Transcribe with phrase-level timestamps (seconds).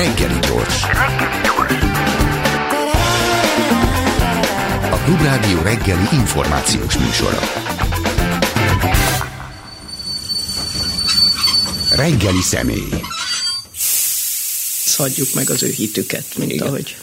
[0.00, 0.82] Reggeli gyors.
[4.90, 7.38] A Klubrádió reggeli információs műsora.
[11.90, 13.02] Reggeli személy.
[14.84, 16.66] Szadjuk meg az ő hitüket, mint Igen.
[16.66, 16.96] ahogy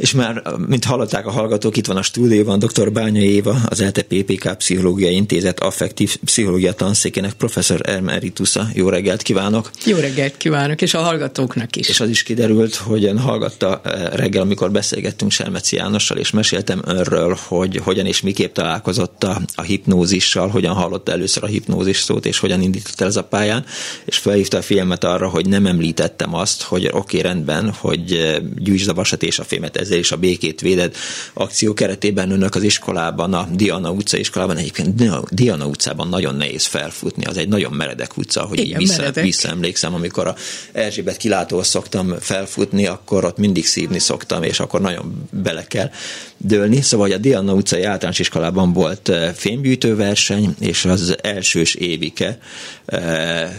[0.00, 2.92] és már, mint hallották a hallgatók, itt van a stúdióban dr.
[2.92, 8.68] Bánya Éva, az LTPPK Pszichológiai Intézet affektív pszichológia tanszékének professzor emeritusa.
[8.74, 9.70] Jó reggelt kívánok!
[9.84, 11.88] Jó reggelt kívánok, és a hallgatóknak is.
[11.88, 16.82] És az is kiderült, hogy ön hallgatta eh, reggel, amikor beszélgettünk Selmeci Jánossal, és meséltem
[16.84, 22.26] önről, hogy hogyan és miképp találkozott a, a hipnózissal, hogyan hallotta először a hipnózis szót,
[22.26, 23.64] és hogyan indított el ez a pályán,
[24.04, 28.36] és felhívta a figyelmet arra, hogy nem említettem azt, hogy oké, okay, rendben, hogy eh,
[28.58, 30.94] gyűjtsd a vasat és a fémet, ez ezzel is a békét véded
[31.32, 34.94] akció keretében önök az iskolában, a Diana utca iskolában, egyébként
[35.30, 39.94] Diana utcában nagyon nehéz felfutni, az egy nagyon meredek utca, hogy Igen, így vissza, visszaemlékszem,
[39.94, 40.34] amikor a
[40.72, 45.90] Erzsébet kilátóhoz szoktam felfutni, akkor ott mindig szívni szoktam, és akkor nagyon bele kell
[46.36, 46.82] dőlni.
[46.82, 52.38] Szóval hogy a Diana utcai általános iskolában volt eh, fémgyűjtőverseny, és az elsős évike
[52.86, 53.50] eh,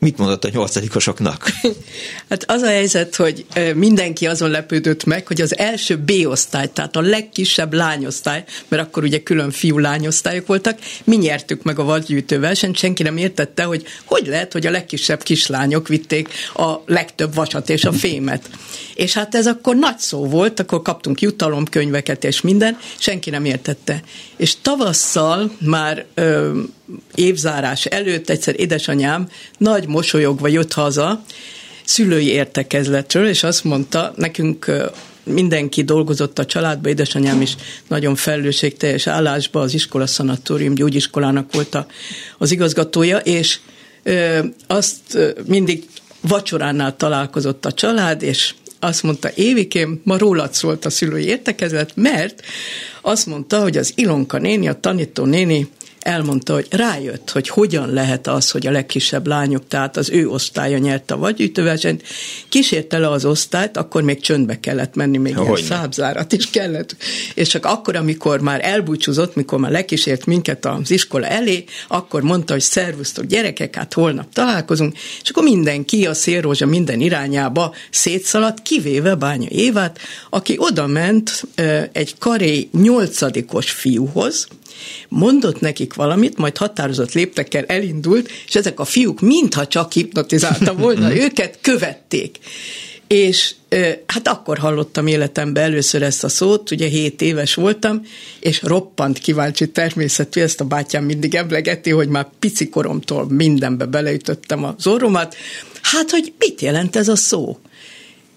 [0.00, 1.50] Mit mondott a nyolcadikosoknak?
[2.28, 7.00] Hát az a helyzet, hogy mindenki azon lepődött meg, hogy az első B-osztály, tehát a
[7.00, 13.02] legkisebb lányosztály, mert akkor ugye külön fiú-lányosztályok voltak, mi nyertük meg a vadgyűjtő versenyt, senki
[13.02, 17.92] nem értette, hogy hogy lehet, hogy a legkisebb kislányok vitték a legtöbb vasat és a
[17.92, 18.50] fémet.
[18.94, 24.02] És hát ez akkor nagy szó volt, akkor kaptunk jutalomkönyveket és minden, senki nem értette.
[24.36, 26.60] És tavasszal már ö,
[27.14, 31.22] évzárás előtt egyszer édesanyám nagy mosolyogva jött haza,
[31.84, 34.90] szülői értekezletről, és azt mondta, nekünk
[35.22, 37.56] mindenki dolgozott a családba, édesanyám is
[37.88, 41.86] nagyon felelősségteljes állásba, az iskola szanatórium gyógyiskolának volt a,
[42.38, 43.58] az igazgatója, és
[44.02, 45.86] ö, azt mindig
[46.20, 52.42] vacsoránál találkozott a család, és azt mondta, Évikém, ma rólad szólt a szülői értekezlet, mert
[53.00, 55.68] azt mondta, hogy az Ilonka néni, a tanító néni
[56.00, 60.78] elmondta, hogy rájött, hogy hogyan lehet az, hogy a legkisebb lányok, tehát az ő osztálya
[60.78, 62.02] nyerte a vagygyűjtőversenyt,
[62.48, 66.96] kísérte le az osztályt, akkor még csöndbe kellett menni, még ilyen szábzárat is kellett.
[67.34, 72.52] És csak akkor, amikor már elbúcsúzott, mikor már lekísért minket az iskola elé, akkor mondta,
[72.52, 79.14] hogy szervusztok gyerekek, hát holnap találkozunk, és akkor mindenki a szélrózsa minden irányába szétszaladt, kivéve
[79.14, 79.98] Bánya Évát,
[80.30, 81.46] aki oda ment
[81.92, 84.46] egy karé nyolcadikos fiúhoz,
[85.08, 91.16] mondott nekik valamit, majd határozott léptekkel elindult, és ezek a fiúk mintha csak hipnotizálta volna
[91.16, 92.38] őket, követték.
[93.06, 93.54] És
[94.06, 98.02] hát akkor hallottam életemben először ezt a szót, ugye 7 éves voltam,
[98.40, 104.64] és roppant kíváncsi természetű, ezt a bátyám mindig emlegeti, hogy már pici koromtól mindenbe beleütöttem
[104.64, 105.36] az orromat.
[105.82, 107.58] Hát, hogy mit jelent ez a szó?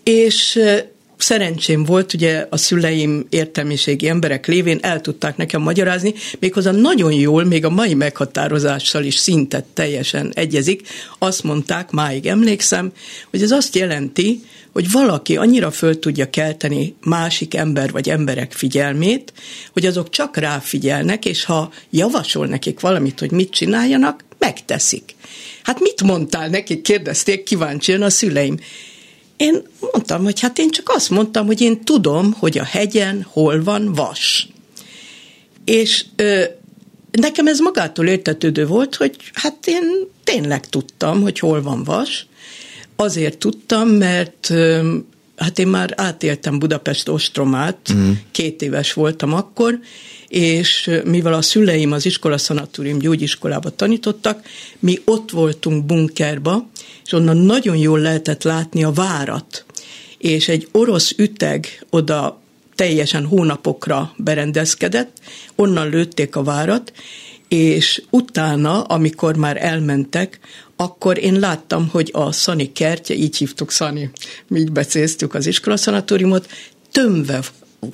[0.04, 0.60] És
[1.18, 7.44] szerencsém volt, ugye a szüleim értelmiségi emberek lévén el tudták nekem magyarázni, méghozzá nagyon jól,
[7.44, 10.88] még a mai meghatározással is szinte teljesen egyezik.
[11.19, 12.91] Azt mondták, máig emlékszem,
[13.29, 14.41] hogy ez azt jelenti,
[14.73, 19.34] hogy valaki annyira föl tudja kelteni másik ember vagy emberek figyelmét,
[19.73, 25.16] hogy azok csak ráfigyelnek, és ha javasol nekik valamit, hogy mit csináljanak, megteszik.
[25.63, 28.57] Hát mit mondtál nekik, kérdezték kíváncsian a szüleim.
[29.38, 33.64] Én mondtam, hogy hát én csak azt mondtam, hogy én tudom, hogy a hegyen hol
[33.64, 34.48] van vas.
[35.66, 36.44] És ö,
[37.12, 39.84] nekem ez magától értetődő volt, hogy hát én
[40.24, 42.26] tényleg tudtam, hogy hol van vas.
[42.96, 44.96] Azért tudtam, mert ö,
[45.36, 48.16] hát én már átéltem Budapest ostromát, uh-huh.
[48.32, 49.80] két éves voltam akkor,
[50.34, 54.46] és mivel a szüleim az iskola szanatórium gyógyiskolába tanítottak,
[54.80, 56.70] mi ott voltunk bunkerba,
[57.06, 59.66] és onnan nagyon jól lehetett látni a várat,
[60.18, 62.42] és egy orosz üteg oda
[62.76, 65.18] teljesen hónapokra berendezkedett,
[65.56, 66.94] onnan lőtték a várat,
[67.48, 70.40] és utána, amikor már elmentek,
[70.76, 74.12] akkor én láttam, hogy a Szani kertje, így hívtuk Szani,
[74.47, 76.50] mi így becéztük az iskolaszanatóriumot,
[76.91, 77.40] tömve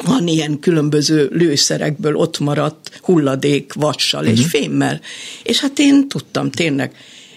[0.06, 4.38] van ilyen különböző lőszerekből ott maradt hulladék vassal uh-huh.
[4.38, 4.50] és mhm.
[4.50, 5.02] fémmel.
[5.44, 6.92] És hát én tudtam tényleg.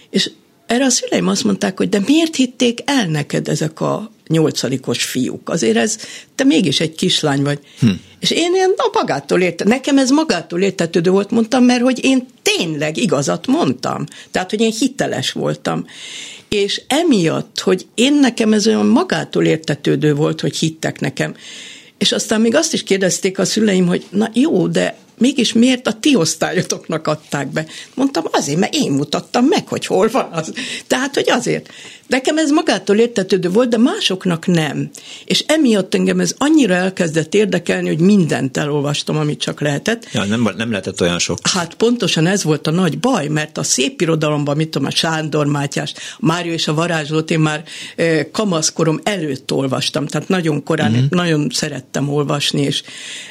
[0.09, 0.31] És
[0.65, 5.49] erre a szüleim azt mondták, hogy de miért hitték el neked ezek a nyolcadikos fiúk?
[5.49, 5.97] Azért ez,
[6.35, 7.59] te mégis egy kislány vagy.
[7.79, 7.89] Hm.
[8.19, 12.25] És én ilyen na, magától érte, nekem ez magától értetődő volt, mondtam, mert hogy én
[12.41, 14.05] tényleg igazat mondtam.
[14.31, 15.85] Tehát, hogy én hiteles voltam.
[16.49, 21.35] És emiatt, hogy én nekem ez olyan magától értetődő volt, hogy hittek nekem.
[22.03, 25.93] És aztán még azt is kérdezték a szüleim, hogy na jó, de mégis miért a
[25.93, 27.65] ti osztályotoknak adták be?
[27.93, 30.53] Mondtam, azért, mert én mutattam meg, hogy hol van az.
[30.87, 31.69] Tehát, hogy azért.
[32.07, 34.89] Nekem ez magától értetődő volt, de másoknak nem.
[35.25, 40.07] És emiatt engem ez annyira elkezdett érdekelni, hogy mindent elolvastam, amit csak lehetett.
[40.11, 41.37] Ja, nem, nem lehetett olyan sok.
[41.43, 45.45] Hát pontosan ez volt a nagy baj, mert a szép irodalomban, mit tudom, a Sándor
[45.45, 47.63] Mátyás, Mário és a varázslót én már
[47.95, 51.09] eh, kamaszkorom előtt olvastam, tehát nagyon korán, uh-huh.
[51.09, 52.83] nagyon szerettem olvasni, és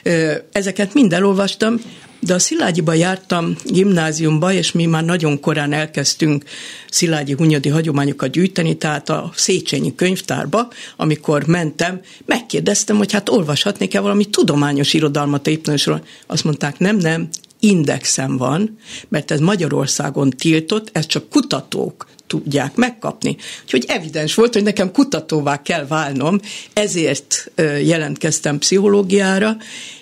[0.02, 1.80] eh, ezeket mind elolvastam,
[2.24, 6.44] de a Szilágyiba jártam gimnáziumba, és mi már nagyon korán elkezdtünk
[6.90, 14.24] Szilágyi hunyadi hagyományokat gyűjteni, tehát a Széchenyi könyvtárba, amikor mentem, megkérdeztem, hogy hát olvashatnék-e valami
[14.24, 17.28] tudományos irodalmat a Azt mondták, nem, nem,
[17.64, 18.78] indexem van,
[19.08, 23.36] mert ez Magyarországon tiltott, ez csak kutatók tudják megkapni.
[23.62, 26.40] Úgyhogy evidens volt, hogy nekem kutatóvá kell válnom,
[26.72, 27.50] ezért
[27.84, 29.56] jelentkeztem pszichológiára,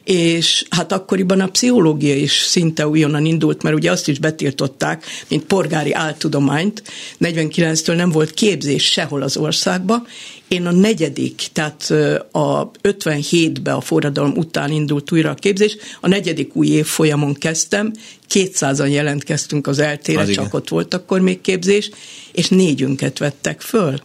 [0.05, 5.45] és hát akkoriban a pszichológia is szinte újonnan indult, mert ugye azt is betiltották, mint
[5.45, 6.83] polgári áltudományt.
[7.21, 10.07] 49-től nem volt képzés sehol az országba.
[10.51, 11.91] Én a negyedik, tehát
[12.31, 17.93] a 57-ben a forradalom után indult újra a képzés, a negyedik új év folyamon kezdtem,
[18.31, 20.51] 200-an jelentkeztünk az eltére, az csak igen.
[20.53, 21.91] ott volt akkor még képzés,
[22.33, 24.01] és négyünket vettek föl.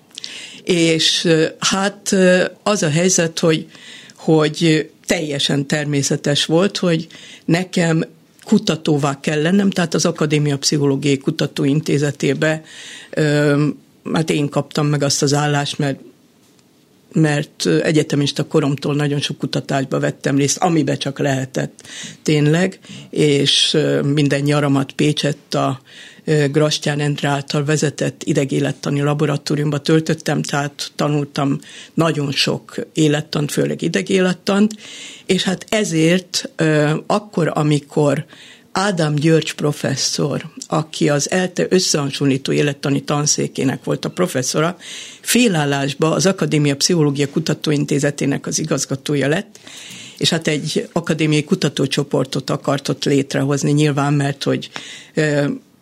[0.64, 1.28] És
[1.60, 2.16] hát
[2.64, 3.68] az a helyzet, hogy,
[4.16, 7.08] hogy teljesen természetes volt, hogy
[7.46, 8.06] nekem
[8.44, 12.64] kutatóvá kell lennem, tehát az Akadémia Pszichológiai Kutatóintézetébe,
[14.14, 16.00] hát én kaptam meg azt az állást, mert
[17.16, 21.88] mert egyetemista koromtól nagyon sok kutatásba vettem részt, amibe csak lehetett
[22.24, 22.80] tényleg,
[23.10, 25.82] és minden nyaramat Pécsett a
[26.52, 31.60] Grastyán Endre által vezetett idegélettani laboratóriumba töltöttem, tehát tanultam
[31.94, 34.74] nagyon sok élettant, főleg idegélettant,
[35.26, 36.50] és hát ezért
[37.06, 38.26] akkor, amikor
[38.78, 44.78] Ádám György professzor, aki az ELTE összehasonlító élettani tanszékének volt a professzora,
[45.22, 49.60] félállásba az Akadémia Pszichológia Kutatóintézetének az igazgatója lett,
[50.18, 54.70] és hát egy akadémiai kutatócsoportot akart ott létrehozni, nyilván, mert hogy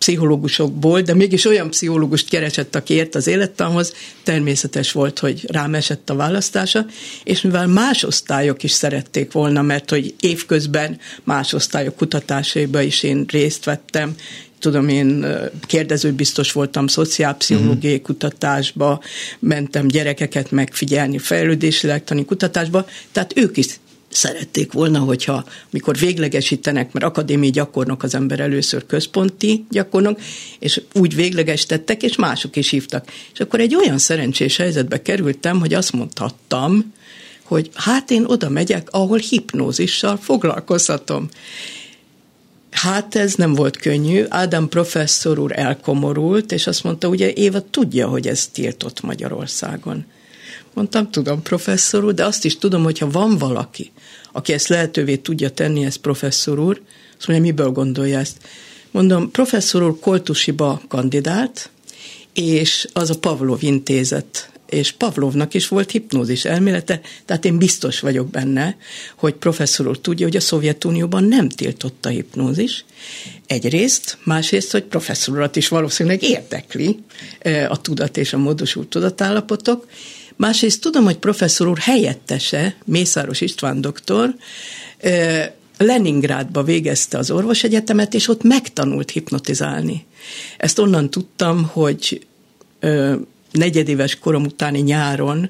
[0.03, 6.09] pszichológusokból, de mégis olyan pszichológust keresett, aki ért az élettanhoz, természetes volt, hogy rám esett
[6.09, 6.85] a választása,
[7.23, 13.25] és mivel más osztályok is szerették volna, mert hogy évközben más osztályok kutatásaiba is én
[13.27, 14.15] részt vettem,
[14.59, 15.25] tudom, én
[15.61, 18.07] kérdezőbiztos voltam szociálpszichológiai uh-huh.
[18.07, 19.01] kutatásba,
[19.39, 21.87] mentem gyerekeket megfigyelni fejlődési
[22.25, 23.67] kutatásba, tehát ők is
[24.15, 30.19] szerették volna, hogyha mikor véglegesítenek, mert akadémiai gyakornok az ember először központi gyakornok,
[30.59, 33.05] és úgy véglegesítettek, és mások is hívtak.
[33.33, 36.93] És akkor egy olyan szerencsés helyzetbe kerültem, hogy azt mondhattam,
[37.43, 41.29] hogy hát én oda megyek, ahol hipnózissal foglalkozhatom.
[42.71, 44.23] Hát ez nem volt könnyű.
[44.29, 50.05] Ádám professzor úr elkomorult, és azt mondta, ugye Éva tudja, hogy ez tiltott Magyarországon.
[50.73, 53.91] Mondtam, tudom, professzor úr, de azt is tudom, hogyha van valaki,
[54.31, 56.81] aki ezt lehetővé tudja tenni, ez professzor úr,
[57.17, 58.37] azt mondja, miből gondolja ezt?
[58.91, 61.69] Mondom, professzor úr Koltusiba kandidált,
[62.33, 68.29] és az a Pavlov intézet és Pavlovnak is volt hipnózis elmélete, tehát én biztos vagyok
[68.29, 68.77] benne,
[69.15, 72.85] hogy professzor úr tudja, hogy a Szovjetunióban nem tiltott a hipnózis,
[73.47, 76.99] egyrészt, másrészt, hogy professzor urat is valószínűleg érdekli
[77.39, 79.87] eh, a tudat és a módosult tudatállapotok,
[80.35, 84.35] Másrészt tudom, hogy professzor úr helyettese, Mészáros István doktor,
[85.77, 90.05] Leningrádba végezte az orvosegyetemet, és ott megtanult hipnotizálni.
[90.57, 92.25] Ezt onnan tudtam, hogy
[93.51, 95.49] negyedéves korom utáni nyáron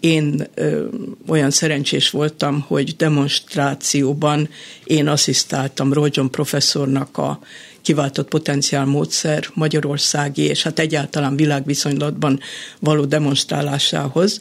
[0.00, 0.86] én ö,
[1.28, 4.48] olyan szerencsés voltam, hogy demonstrációban
[4.84, 7.40] én asszisztáltam Rojon professzornak a
[7.84, 12.40] kiváltott potenciál módszer magyarországi és hát egyáltalán világviszonylatban
[12.80, 14.40] való demonstrálásához,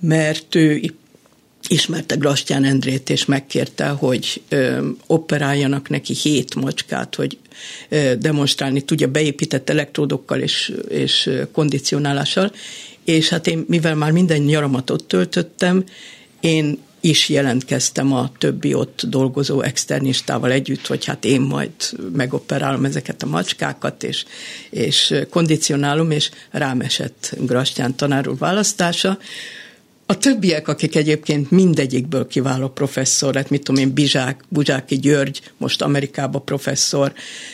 [0.00, 0.80] mert ő
[1.68, 7.38] ismerte Glastyán Endrét, és megkérte, hogy ö, operáljanak neki hét macskát, hogy
[7.88, 12.52] ö, demonstrálni tudja beépített elektródokkal és, és kondicionálással,
[13.04, 15.84] és hát én, mivel már minden nyaramat ott töltöttem,
[16.40, 21.70] én is jelentkeztem a többi ott dolgozó externistával együtt, hogy hát én majd
[22.12, 24.24] megoperálom ezeket a macskákat, és,
[24.70, 29.18] és kondicionálom, és rám esett Grastyán tanár úr választása,
[30.12, 35.82] A többiek, akik egyébként mindegyikből kiváló professzor lett, mit tudom én, Bizsák, Buzsáki György, most
[35.82, 37.12] Amerikába professzor,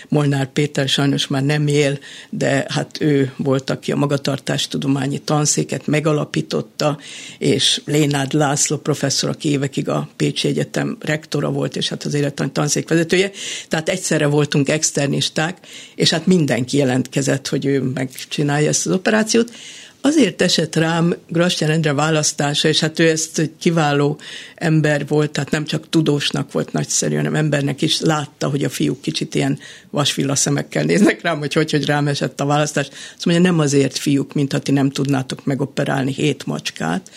[0.08, 1.98] Molnár Péter sajnos már nem él,
[2.30, 6.98] de hát ő volt, aki a magatartástudományi tanszéket megalapította,
[7.38, 12.50] és Lénád László professzor, aki évekig a Pécsi Egyetem rektora volt, és hát az élettani
[12.50, 13.30] tanszék vezetője.
[13.68, 15.58] Tehát egyszerre voltunk externisták,
[15.94, 19.52] és hát mindenki jelentkezett, hogy ő megcsinálja ezt az operációt.
[20.00, 24.18] Azért esett rám Grastyán Endre választása, és hát ő ezt egy kiváló
[24.54, 29.00] ember volt, tehát nem csak tudósnak volt nagyszerű, hanem embernek is látta, hogy a fiúk
[29.00, 29.58] kicsit ilyen
[29.90, 32.88] vasvilla szemekkel néznek rám, hogy hogy, hogy rám esett a választás.
[33.16, 37.10] Azt mondja, nem azért fiúk, mint ha ti nem tudnátok megoperálni hét macskát,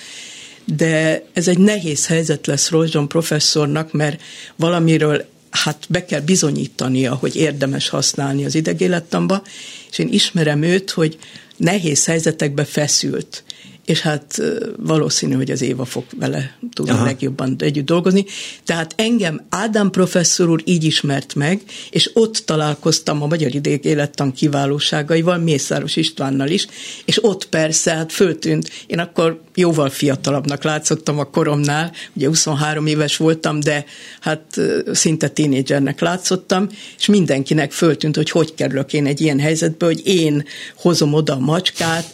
[0.66, 4.22] de ez egy nehéz helyzet lesz Rozson professzornak, mert
[4.56, 9.44] valamiről hát be kell bizonyítania, hogy érdemes használni az idegélettamba,
[9.92, 11.18] és én ismerem őt, hogy
[11.62, 13.44] nehéz helyzetekbe feszült
[13.86, 14.42] és hát
[14.78, 17.04] valószínű, hogy az Éva fog vele tudni Aha.
[17.04, 18.26] legjobban együtt dolgozni.
[18.66, 24.34] Tehát engem Ádám professzor úr így ismert meg, és ott találkoztam a Magyar Idég Élettan
[24.34, 26.68] kiválóságaival, Mészáros Istvánnal is,
[27.06, 33.18] és ott persze, hát föltűnt, én akkor jóval fiatalabbnak látszottam a koromnál, ugye 23 éves
[33.18, 33.86] voltam, de
[34.20, 34.60] hát
[34.92, 40.46] szinte tínédzsernek látszottam, és mindenkinek föltűnt, hogy hogy kerülök én egy ilyen helyzetbe, hogy én
[40.76, 42.06] hozom oda a macskát,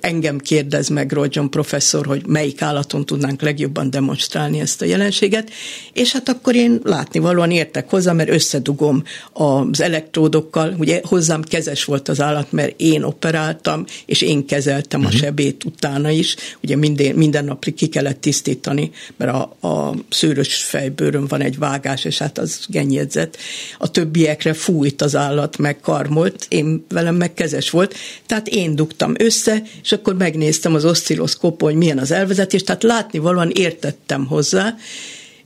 [0.00, 5.50] engem kérdez meg Rodjon professzor, hogy melyik állaton tudnánk legjobban demonstrálni ezt a jelenséget,
[5.92, 9.02] és hát akkor én látnivalóan értek hozzá, mert összedugom
[9.32, 15.14] az elektródokkal, ugye hozzám kezes volt az állat, mert én operáltam, és én kezeltem uh-huh.
[15.14, 15.26] a mhm.
[15.26, 21.26] sebét utána is, ugye minden, minden nap ki kellett tisztítani, mert a, a szőrös fejbőrön
[21.26, 23.36] van egy vágás, és hát az genyedzett.
[23.78, 27.94] A többiekre fújt az állat, meg karmolt, én velem meg kezes volt,
[28.26, 33.18] tehát én dugtam össze, és akkor megnéztem az oszcilloszkópon, hogy milyen az elvezetés, tehát látni
[33.18, 34.76] valóan értettem hozzá,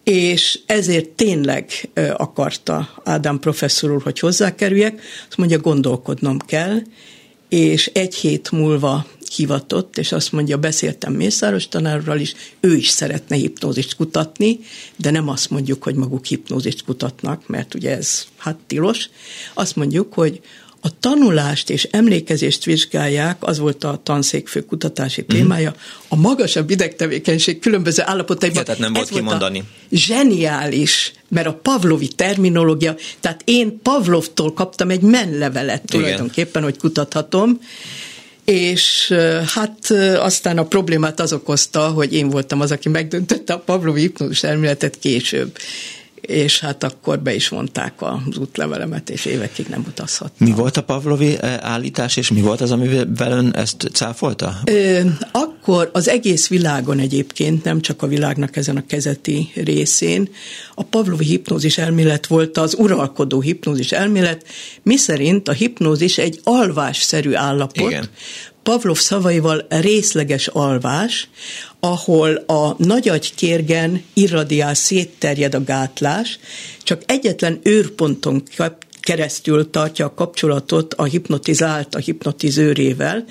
[0.04, 6.78] és ezért tényleg akarta Ádám professzor úr, hogy hozzákerüljek, azt mondja, gondolkodnom kell,
[7.48, 13.36] és egy hét múlva hivatott, és azt mondja, beszéltem Mészáros tanárral is, ő is szeretne
[13.36, 14.58] hipnózist kutatni,
[14.96, 19.08] de nem azt mondjuk, hogy maguk hipnózist kutatnak, mert ugye ez hát tilos.
[19.54, 20.40] Azt mondjuk, hogy
[20.84, 25.36] a tanulást és emlékezést vizsgálják, az volt a tanszékfő kutatási mhm.
[25.36, 25.74] témája,
[26.08, 28.58] a magasabb idegtevékenység különböző állapotaiban.
[28.58, 29.58] Ja, tehát nem volt kimondani.
[29.58, 36.62] Volt zseniális, mert a pavlovi terminológia, tehát én Pavlovtól kaptam egy menlevelet tulajdonképpen, Igen.
[36.62, 37.60] hogy kutathatom,
[38.44, 39.14] és
[39.54, 44.42] hát aztán a problémát az okozta, hogy én voltam az, aki megdöntötte a Pavlovi hipnózis
[44.42, 45.56] elméletet később
[46.22, 50.46] és hát akkor be is mondták az útlevelemet, és évekig nem utazhattam.
[50.46, 54.54] Mi volt a Pavlovi eh, állítás, és mi volt az, amivel ön ezt cáfolta?
[54.64, 55.00] Ö,
[55.32, 60.28] akkor az egész világon egyébként, nem csak a világnak ezen a kezeti részén,
[60.74, 64.46] a Pavlovi hipnózis elmélet volt az uralkodó hipnózis elmélet,
[64.82, 68.08] miszerint a hipnózis egy alvásszerű állapot, Igen.
[68.62, 71.28] Pavlov szavaival részleges alvás,
[71.84, 76.38] ahol a nagyagykérgen irradiál szétterjed a gátlás,
[76.82, 78.42] csak egyetlen őrponton
[79.00, 83.24] keresztül tartja a kapcsolatot a hipnotizált a hipnotizőrével,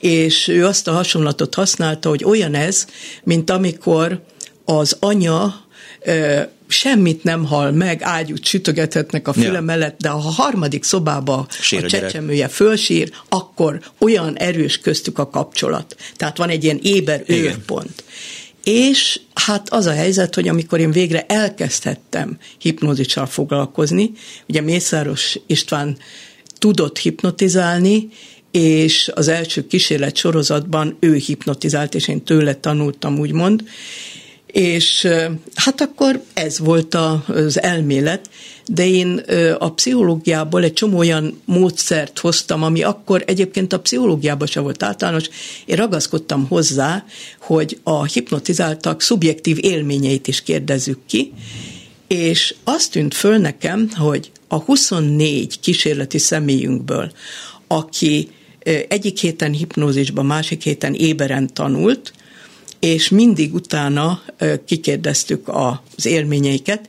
[0.00, 2.86] és ő azt a hasonlatot használta, hogy olyan ez,
[3.24, 4.22] mint amikor
[4.64, 5.64] az anya
[6.68, 9.60] semmit nem hal meg, ágyút sütögethetnek a füle ja.
[9.60, 15.18] mellett, de ha a harmadik szobába Sír a, a csecsemője fölsír, akkor olyan erős köztük
[15.18, 15.96] a kapcsolat.
[16.16, 18.04] Tehát van egy ilyen éber őrpont.
[18.64, 24.10] És hát az a helyzet, hogy amikor én végre elkezdhettem hipnózissal foglalkozni,
[24.48, 25.96] ugye Mészáros István
[26.58, 28.08] tudott hipnotizálni,
[28.50, 33.64] és az első kísérlet sorozatban ő hipnotizált, és én tőle tanultam, úgymond,
[34.52, 35.08] és
[35.54, 38.30] hát akkor ez volt az elmélet,
[38.66, 39.22] de én
[39.58, 45.28] a pszichológiából egy csomó olyan módszert hoztam, ami akkor egyébként a pszichológiában se volt általános.
[45.64, 47.04] Én ragaszkodtam hozzá,
[47.40, 51.32] hogy a hipnotizáltak szubjektív élményeit is kérdezzük ki,
[52.06, 57.12] és azt tűnt föl nekem, hogy a 24 kísérleti személyünkből,
[57.66, 58.28] aki
[58.88, 62.12] egyik héten hipnózisban, másik héten éberen tanult,
[62.82, 64.22] és mindig utána
[64.64, 66.88] kikérdeztük az élményeiket.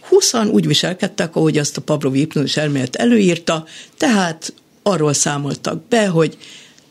[0.00, 3.64] Huszan úgy viselkedtek, ahogy azt a Pavlovi hipnózis elmélet előírta,
[3.96, 6.38] tehát arról számoltak be, hogy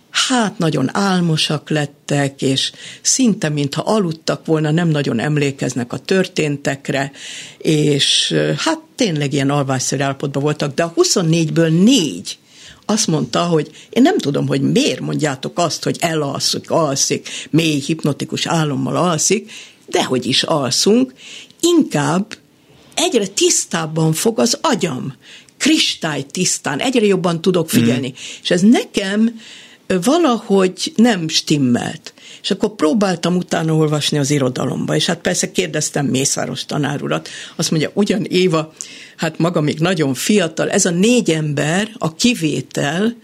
[0.09, 7.11] hát nagyon álmosak lettek, és szinte mintha aludtak volna, nem nagyon emlékeznek a történtekre,
[7.57, 12.37] és hát tényleg ilyen alvásszerű állapotban voltak, de a 24-ből négy
[12.89, 18.45] azt mondta, hogy én nem tudom, hogy miért mondjátok azt, hogy elalszik, alszik, mély hipnotikus
[18.45, 19.51] álommal alszik,
[19.85, 21.13] de hogy is alszunk,
[21.59, 22.37] inkább
[22.95, 25.13] egyre tisztábban fog az agyam,
[25.57, 28.07] kristály tisztán, egyre jobban tudok figyelni.
[28.07, 28.21] Mm.
[28.41, 29.39] És ez nekem
[29.87, 32.13] valahogy nem stimmelt.
[32.41, 37.91] És akkor próbáltam utána olvasni az irodalomba, és hát persze kérdeztem Mészáros tanárurat, azt mondja,
[37.93, 38.73] ugyan Éva,
[39.15, 43.15] hát maga még nagyon fiatal, ez a négy ember, a kivétel,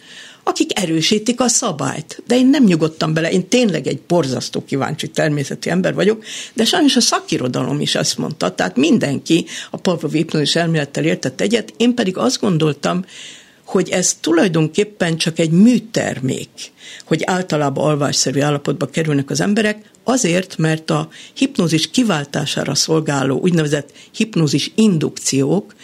[0.48, 2.22] akik erősítik a szabályt.
[2.28, 6.96] De én nem nyugodtam bele, én tényleg egy borzasztó kíváncsi természeti ember vagyok, de sajnos
[6.96, 12.18] a szakirodalom is azt mondta, tehát mindenki a Pavlov hipnózis elmélettel értett egyet, én pedig
[12.18, 13.06] azt gondoltam,
[13.66, 16.50] hogy ez tulajdonképpen csak egy műtermék,
[17.06, 24.72] hogy általában alvásszerű állapotba kerülnek az emberek, azért, mert a hipnózis kiváltására szolgáló úgynevezett hipnózis
[24.76, 25.76] indukciók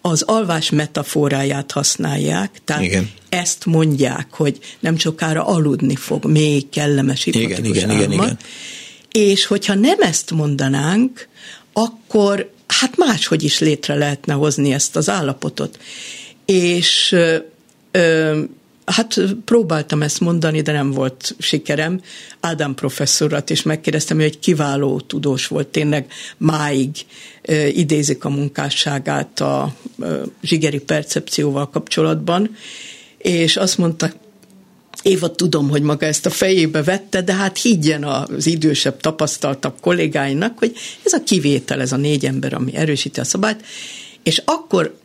[0.00, 3.10] az alvás metaforáját használják, tehát igen.
[3.28, 8.38] ezt mondják, hogy nem sokára aludni fog, még kellemes hipnotikus igen, igen, igen, igen.
[9.10, 11.28] És hogyha nem ezt mondanánk,
[11.72, 15.78] akkor hát máshogy is létre lehetne hozni ezt az állapotot
[16.44, 17.16] és
[17.90, 18.40] ö,
[18.84, 22.00] hát próbáltam ezt mondani, de nem volt sikerem.
[22.40, 26.90] Ádám professzorat is megkérdeztem, hogy egy kiváló tudós volt, tényleg máig
[27.42, 32.56] ö, idézik a munkásságát a ö, zsigeri percepcióval kapcsolatban,
[33.18, 34.12] és azt mondta,
[35.02, 40.58] Éva, tudom, hogy maga ezt a fejébe vette, de hát higgyen az idősebb, tapasztaltabb kollégáinak,
[40.58, 40.72] hogy
[41.04, 43.64] ez a kivétel, ez a négy ember, ami erősíti a szabályt,
[44.22, 44.98] és akkor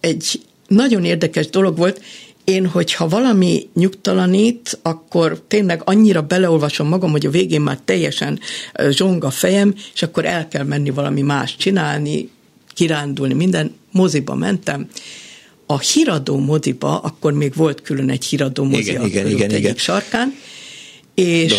[0.00, 2.00] egy nagyon érdekes dolog volt,
[2.44, 8.40] én, hogyha valami nyugtalanít, akkor tényleg annyira beleolvasom magam, hogy a végén már teljesen
[8.90, 12.28] zsong a fejem, és akkor el kell menni valami más csinálni,
[12.74, 13.74] kirándulni, minden.
[13.90, 14.88] Moziba mentem.
[15.66, 19.74] A híradó moziba, akkor még volt külön egy híradó mozi igen, a igen, igen, igen.
[19.76, 20.34] sarkán,
[21.18, 21.54] és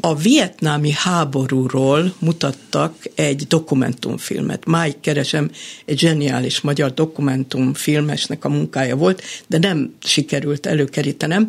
[0.00, 4.66] a vietnámi háborúról mutattak egy dokumentumfilmet.
[4.66, 5.50] Máig keresem,
[5.84, 11.48] egy zseniális magyar dokumentumfilmesnek a munkája volt, de nem sikerült előkerítenem.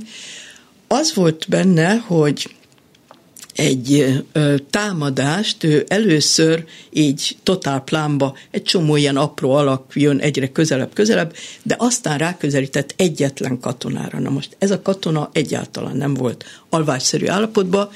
[0.87, 2.55] Az volt benne, hogy
[3.59, 4.23] egy
[4.69, 11.35] támadást, ő először így totál plánba egy csomó ilyen apró alak jön egyre közelebb, közelebb,
[11.63, 14.19] de aztán ráközelített egyetlen katonára.
[14.19, 17.89] Na most ez a katona egyáltalán nem volt alvásszerű állapotban,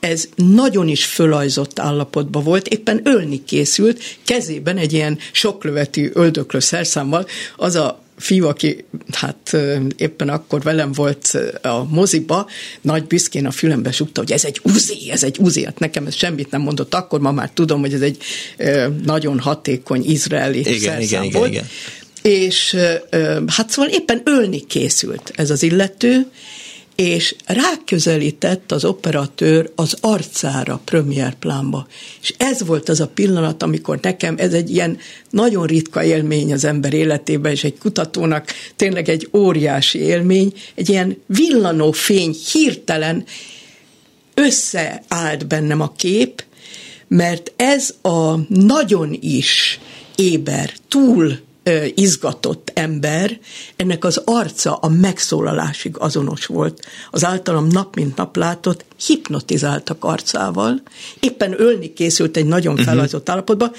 [0.00, 7.26] ez nagyon is fölajzott állapotban volt, éppen ölni készült, kezében egy ilyen soklövetű öldöklő szerszámmal,
[7.56, 9.56] az a fiú, aki hát
[9.96, 12.48] éppen akkor velem volt a moziba,
[12.80, 15.64] nagy büszkén a fülembe sukta, hogy ez egy uzi, ez egy uzi.
[15.64, 18.18] Hát nekem ez semmit nem mondott akkor, ma már tudom, hogy ez egy
[19.04, 21.50] nagyon hatékony izraeli igen, szerszám igen, volt.
[21.50, 21.66] Igen, igen.
[22.22, 22.76] És
[23.46, 26.26] hát szóval éppen ölni készült ez az illető,
[26.96, 31.86] és ráközelített az operatőr az arcára premier plánba.
[32.20, 34.98] És ez volt az a pillanat, amikor nekem ez egy ilyen
[35.30, 41.18] nagyon ritka élmény az ember életében, és egy kutatónak tényleg egy óriási élmény, egy ilyen
[41.26, 43.24] villanó fény hirtelen
[44.34, 46.44] összeállt bennem a kép,
[47.08, 49.80] mert ez a nagyon is
[50.16, 51.38] éber, túl
[51.94, 53.38] izgatott ember,
[53.76, 56.86] ennek az arca a megszólalásig azonos volt.
[57.10, 60.82] Az általam nap mint nap látott, hipnotizáltak arcával,
[61.20, 62.82] éppen ölni készült egy nagyon mhm.
[62.82, 63.72] felajzott állapotba.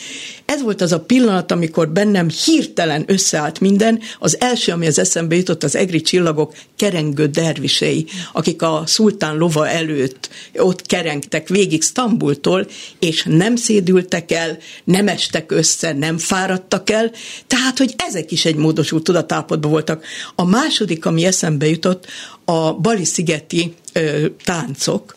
[0.45, 3.99] Ez volt az a pillanat, amikor bennem hirtelen összeállt minden.
[4.19, 9.67] Az első, ami az eszembe jutott, az egri csillagok kerengő dervisei, akik a szultán lova
[9.67, 12.67] előtt ott kerengtek végig Stambultól,
[12.99, 17.11] és nem szédültek el, nem estek össze, nem fáradtak el,
[17.47, 20.05] tehát, hogy ezek is egy módosult tudatállapotban voltak.
[20.35, 22.05] A második, ami eszembe jutott,
[22.45, 25.15] a Bali-szigeti ö, táncok,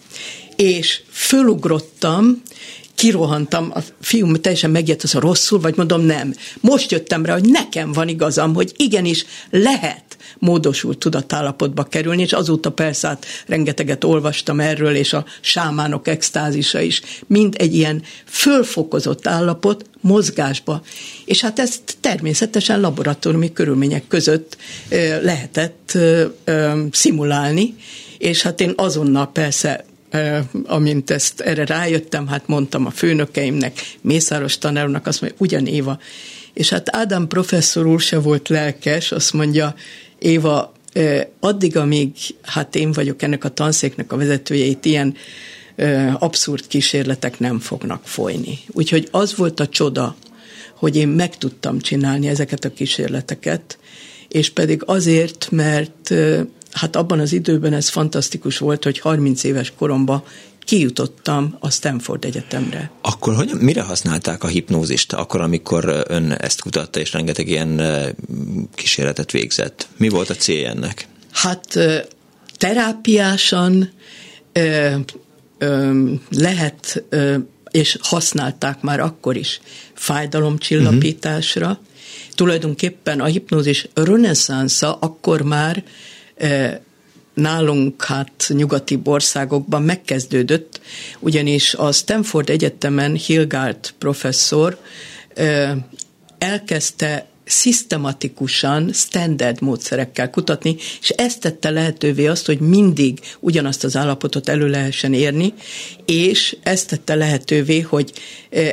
[0.57, 2.42] és fölugrottam,
[2.96, 6.35] kirohantam, a fiúm teljesen megijedt, az a rosszul, vagy mondom nem.
[6.61, 10.04] Most jöttem rá, hogy nekem van igazam, hogy igenis lehet
[10.38, 17.02] módosult tudatállapotba kerülni, és azóta persze hát rengeteget olvastam erről, és a sámánok extázisa is,
[17.26, 20.82] mind egy ilyen fölfokozott állapot mozgásba.
[21.24, 24.56] És hát ezt természetesen laboratóriumi körülmények között
[25.22, 25.98] lehetett
[26.90, 27.74] szimulálni,
[28.18, 29.85] és hát én azonnal persze
[30.64, 35.99] amint ezt erre rájöttem, hát mondtam a főnökeimnek, Mészáros tanárnak, azt mondja, ugyan Éva.
[36.53, 39.75] És hát Ádám professzor úr se volt lelkes, azt mondja,
[40.19, 40.73] Éva,
[41.40, 42.11] addig, amíg
[42.42, 45.14] hát én vagyok ennek a tanszéknek a vezetője, itt ilyen
[46.19, 48.59] abszurd kísérletek nem fognak folyni.
[48.73, 50.16] Úgyhogy az volt a csoda,
[50.75, 53.79] hogy én meg tudtam csinálni ezeket a kísérleteket,
[54.29, 56.14] és pedig azért, mert
[56.76, 60.22] hát abban az időben ez fantasztikus volt, hogy 30 éves koromban
[60.58, 62.90] kijutottam a Stanford Egyetemre.
[63.00, 67.82] Akkor hogy, mire használták a hipnózist, akkor, amikor ön ezt kutatta, és rengeteg ilyen
[68.74, 69.88] kísérletet végzett?
[69.96, 71.08] Mi volt a célja ennek?
[71.32, 71.78] Hát
[72.56, 73.92] terápiásan
[76.30, 77.04] lehet,
[77.70, 79.60] és használták már akkor is
[79.94, 81.68] fájdalomcsillapításra.
[81.68, 81.84] Uh-huh.
[82.34, 85.84] Tulajdonképpen a hipnózis reneszánsza akkor már
[87.35, 90.81] nálunk hát nyugati országokban megkezdődött,
[91.18, 94.79] ugyanis a Stanford Egyetemen Hilgard professzor
[96.38, 104.49] elkezdte szisztematikusan, standard módszerekkel kutatni, és ezt tette lehetővé azt, hogy mindig ugyanazt az állapotot
[104.49, 105.55] elő lehessen érni,
[106.05, 108.12] és ezt tette lehetővé, hogy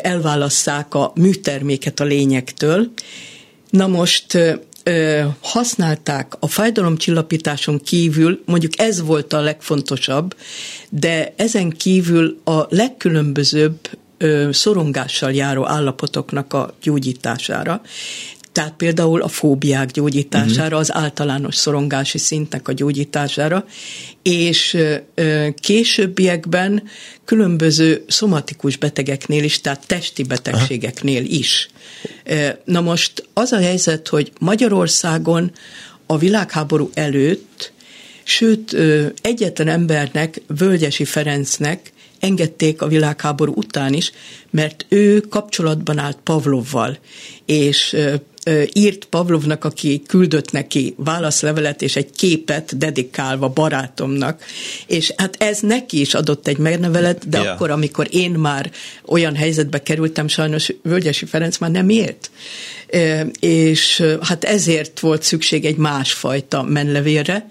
[0.02, 2.92] elválasszák a műterméket a lényektől.
[3.70, 4.38] Na most
[4.84, 10.36] ö, használták a fájdalomcsillapításon kívül, mondjuk ez volt a legfontosabb,
[10.90, 13.78] de ezen kívül a legkülönbözőbb
[14.18, 17.82] ö, szorongással járó állapotoknak a gyógyítására.
[18.54, 23.66] Tehát például a fóbiák gyógyítására, az általános szorongási szintnek a gyógyítására,
[24.22, 24.78] és
[25.60, 26.84] későbbiekben
[27.26, 31.70] különböző szomatikus betegeknél is, tehát testi betegségeknél is.
[32.66, 35.52] Na most az a helyzet, hogy Magyarországon
[36.06, 37.72] a világháború előtt,
[38.24, 38.78] sőt
[39.22, 44.12] egyetlen embernek, Völgyesi Ferencnek engedték a világháború után is,
[44.50, 46.98] mert ő kapcsolatban állt Pavlovval,
[47.46, 47.96] és
[48.74, 54.44] írt Pavlovnak, aki küldött neki válaszlevelet és egy képet dedikálva barátomnak,
[54.88, 57.54] és hát ez neki is adott egy megnevelet, de yeah.
[57.54, 58.72] akkor, amikor én már
[59.06, 62.32] olyan helyzetbe kerültem, sajnos Völgyesi Ferenc már nem élt.
[63.40, 67.50] És hát ezért volt szükség egy másfajta menlevélre,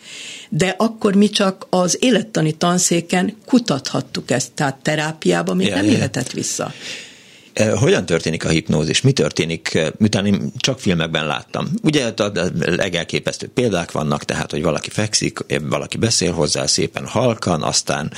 [0.49, 5.97] de akkor mi csak az élettani tanszéken kutathattuk ezt, tehát terápiába még yeah, nem yeah.
[5.97, 6.73] jöhetett vissza.
[7.53, 9.01] Eh, hogyan történik a hipnózis?
[9.01, 11.69] Mi történik, eh, miután én csak filmekben láttam?
[11.83, 17.63] Ugye a legelképesztő példák vannak, tehát, hogy valaki fekszik, eh, valaki beszél hozzá szépen halkan,
[17.63, 18.13] aztán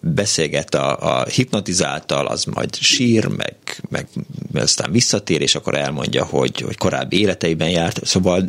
[0.00, 3.56] beszélget a, a hipnotizáltal, az majd sír, meg,
[3.88, 4.06] meg
[4.54, 8.06] aztán visszatér, és akkor elmondja, hogy, hogy korábbi életeiben járt.
[8.06, 8.48] Szóval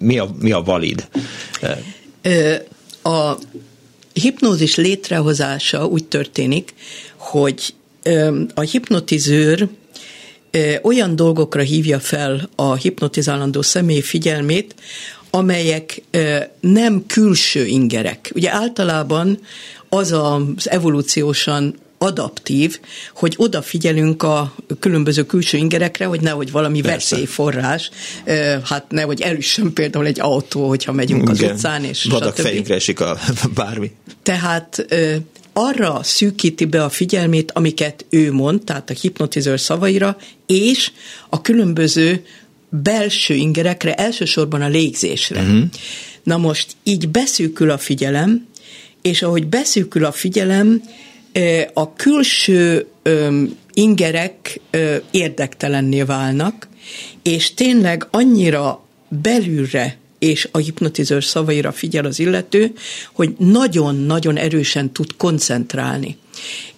[0.00, 1.08] mi a, mi a valid?
[3.02, 3.36] A
[4.12, 6.74] hipnózis létrehozása úgy történik,
[7.16, 7.74] hogy
[8.54, 9.68] a hipnotizőr
[10.82, 14.74] olyan dolgokra hívja fel a hipnotizálandó személy figyelmét,
[15.30, 16.02] amelyek
[16.60, 18.30] nem külső ingerek.
[18.34, 19.38] Ugye általában
[19.88, 22.80] az az evolúciósan adaptív,
[23.14, 27.14] hogy odafigyelünk a különböző külső ingerekre, hogy nehogy valami Persze.
[27.14, 27.90] veszélyforrás,
[28.64, 31.54] hát nehogy elüssön például egy autó, hogyha megyünk az Igen.
[31.54, 33.18] utcán, és Vadak fejünkre esik a
[33.54, 33.90] bármi.
[34.22, 34.86] Tehát
[35.58, 40.16] arra szűkíti be a figyelmét, amiket ő mond, tehát a hipnotizőr szavaira,
[40.46, 40.90] és
[41.28, 42.24] a különböző
[42.68, 45.40] belső ingerekre, elsősorban a légzésre.
[45.40, 45.62] Uh-huh.
[46.22, 48.46] Na most így beszűkül a figyelem,
[49.02, 50.82] és ahogy beszűkül a figyelem,
[51.72, 52.86] a külső
[53.74, 54.60] ingerek
[55.10, 56.68] érdektelenné válnak,
[57.22, 62.72] és tényleg annyira belülre és a hipnotizőr szavaira figyel az illető,
[63.12, 66.16] hogy nagyon-nagyon erősen tud koncentrálni.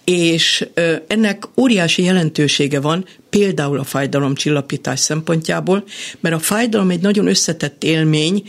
[0.03, 0.67] És
[1.07, 5.83] ennek óriási jelentősége van például a fájdalomcsillapítás szempontjából,
[6.19, 8.43] mert a fájdalom egy nagyon összetett élmény.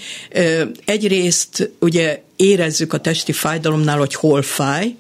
[0.85, 4.95] Egyrészt ugye érezzük a testi fájdalomnál, hogy hol fáj,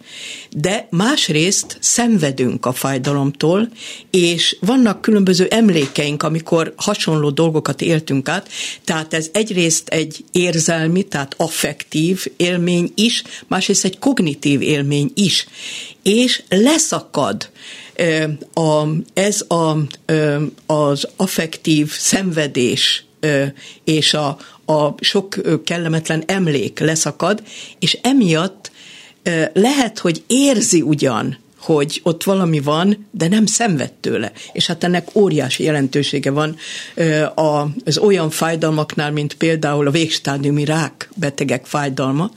[0.51, 3.69] de másrészt szenvedünk a fájdalomtól,
[4.11, 8.49] és vannak különböző emlékeink, amikor hasonló dolgokat éltünk át,
[8.85, 15.47] tehát ez egyrészt egy érzelmi, tehát affektív élmény is, másrészt egy kognitív élmény is,
[16.03, 17.51] és leszakad
[18.55, 18.83] a,
[19.15, 19.77] ez a,
[20.67, 23.05] az affektív szenvedés
[23.85, 27.43] és a, a sok kellemetlen emlék leszakad,
[27.79, 28.71] és emiatt
[29.53, 34.33] lehet, hogy érzi ugyan, hogy ott valami van, de nem szenved tőle.
[34.53, 36.57] És hát ennek óriási jelentősége van
[37.85, 42.31] az olyan fájdalmaknál, mint például a végstádiumi rák betegek fájdalma.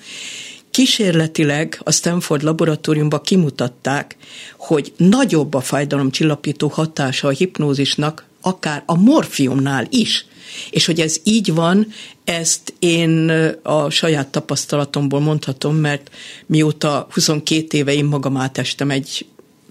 [0.76, 4.16] Kísérletileg a Stanford laboratóriumban kimutatták,
[4.58, 10.26] hogy nagyobb a fájdalomcsillapító hatása a hipnózisnak, akár a morfiumnál is.
[10.70, 11.88] És hogy ez így van,
[12.24, 13.30] ezt én
[13.64, 16.10] a saját tapasztalatomból mondhatom, mert
[16.46, 19.26] mióta 22 éve én magam átestem egy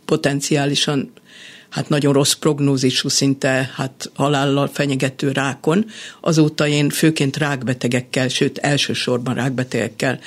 [0.04, 1.12] potenciálisan
[1.68, 5.86] hát nagyon rossz prognózisú, szinte hát halállal fenyegető rákon.
[6.20, 10.20] Azóta én főként rákbetegekkel, sőt elsősorban rákbetegekkel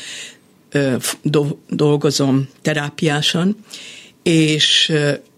[1.22, 3.56] do- dolgozom terápiásan,
[4.24, 4.94] és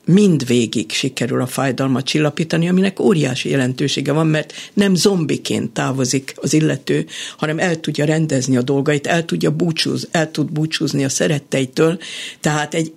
[0.05, 6.53] mind végig sikerül a fájdalmat csillapítani, aminek óriási jelentősége van, mert nem zombiként távozik az
[6.53, 7.05] illető,
[7.37, 11.99] hanem el tudja rendezni a dolgait, el tudja búcsúz, el tud búcsúzni a szeretteitől,
[12.39, 12.93] tehát egy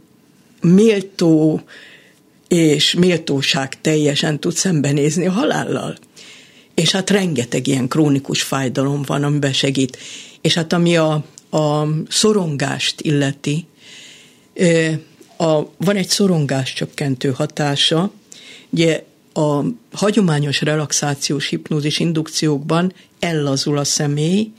[0.61, 1.63] méltó
[2.49, 5.97] és méltóság teljesen tud szembenézni a halállal.
[6.75, 9.99] És hát rengeteg ilyen krónikus fájdalom van, amiben segít.
[10.41, 13.67] És hát ami a, a szorongást illeti,
[15.37, 18.11] a, van egy szorongás csökkentő hatása,
[18.71, 24.53] ugye a hagyományos relaxációs hipnózis indukciókban ellazul a személy,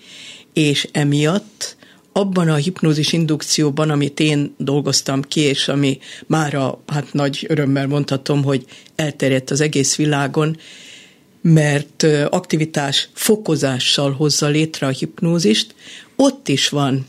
[0.53, 1.75] és emiatt
[2.12, 8.43] abban a hipnózis indukcióban, amit én dolgoztam ki, és ami mára hát nagy örömmel mondhatom,
[8.43, 10.58] hogy elterjedt az egész világon,
[11.43, 15.75] mert aktivitás fokozással hozza létre a hipnózist,
[16.15, 17.06] ott is van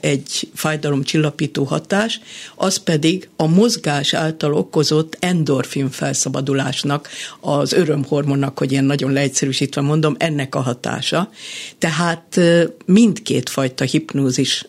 [0.00, 2.20] egy fájdalomcsillapító hatás,
[2.54, 7.08] az pedig a mozgás által okozott endorfin felszabadulásnak,
[7.40, 11.30] az örömhormonnak, hogy ilyen nagyon leegyszerűsítve mondom, ennek a hatása.
[11.78, 12.40] Tehát
[12.84, 14.64] mindkét fajta hipnózis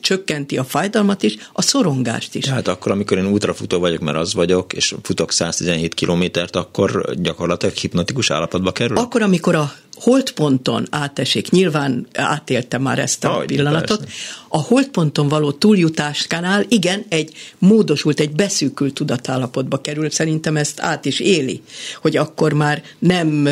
[0.00, 2.44] csökkenti a fájdalmat is, a szorongást is.
[2.44, 7.74] Tehát akkor, amikor én útrafutó vagyok, mert az vagyok, és futok 117 kilométert, akkor gyakorlatilag
[7.74, 8.96] hipnotikus állapotba kerül?
[8.96, 14.14] Akkor, amikor a holdponton átesik, nyilván átéltem már ezt a Ahogy, pillanatot, persze.
[14.48, 21.20] a holdponton való túljutáskánál igen, egy módosult, egy beszűkült tudatállapotba kerül, szerintem ezt át is
[21.20, 21.62] éli,
[22.00, 23.48] hogy akkor már nem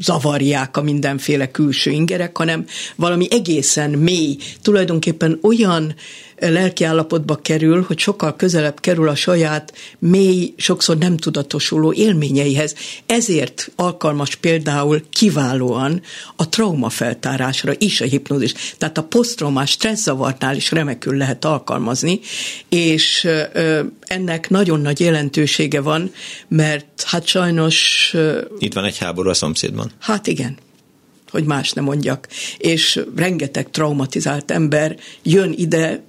[0.00, 5.94] zavarják a mindenféle külső ingerek, hanem valami egészen mély, tulajdonképpen olyan
[6.50, 12.74] lelkiállapotba kerül, hogy sokkal közelebb kerül a saját mély, sokszor nem tudatosuló élményeihez.
[13.06, 16.02] Ezért alkalmas például kiválóan
[16.36, 18.52] a traumafeltárásra is a hipnózis.
[18.78, 22.20] Tehát a posztraumás stresszavartnál is remekül lehet alkalmazni,
[22.68, 23.28] és
[24.00, 26.12] ennek nagyon nagy jelentősége van,
[26.48, 28.10] mert hát sajnos...
[28.58, 29.90] Itt van egy háború a szomszédban.
[29.98, 30.58] Hát igen
[31.34, 32.28] hogy más nem mondjak.
[32.58, 36.02] És rengeteg traumatizált ember jön ide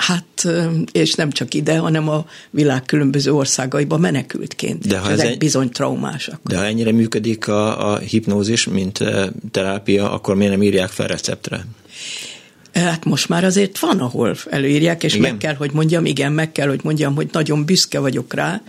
[0.00, 0.46] Hát,
[0.92, 4.86] és nem csak ide, hanem a világ különböző országaiba menekültként.
[4.86, 6.40] De ha ezek ez bizony traumásak.
[6.44, 8.98] De ha ennyire működik a, a hipnózis, mint
[9.50, 11.64] terápia, akkor miért nem írják fel receptre?
[12.72, 15.30] Hát most már azért van, ahol előírják, és igen.
[15.30, 18.62] meg kell, hogy mondjam, igen, meg kell, hogy mondjam, hogy nagyon büszke vagyok rá,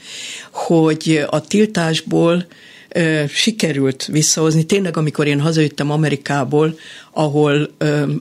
[0.52, 2.46] hogy a tiltásból
[3.28, 4.64] sikerült visszahozni.
[4.64, 6.78] Tényleg, amikor én hazajöttem Amerikából,
[7.12, 7.70] ahol,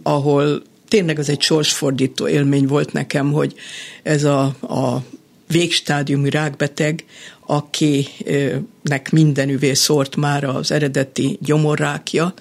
[0.02, 3.54] ahol tényleg az egy sorsfordító élmény volt nekem, hogy
[4.02, 5.04] ez a, a
[5.48, 7.04] végstádiumú rákbeteg,
[7.46, 12.34] akinek mindenüvé szórt már az eredeti gyomorrákja,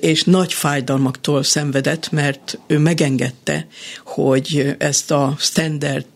[0.00, 3.66] és nagy fájdalmaktól szenvedett, mert ő megengedte,
[4.04, 6.06] hogy ezt a standard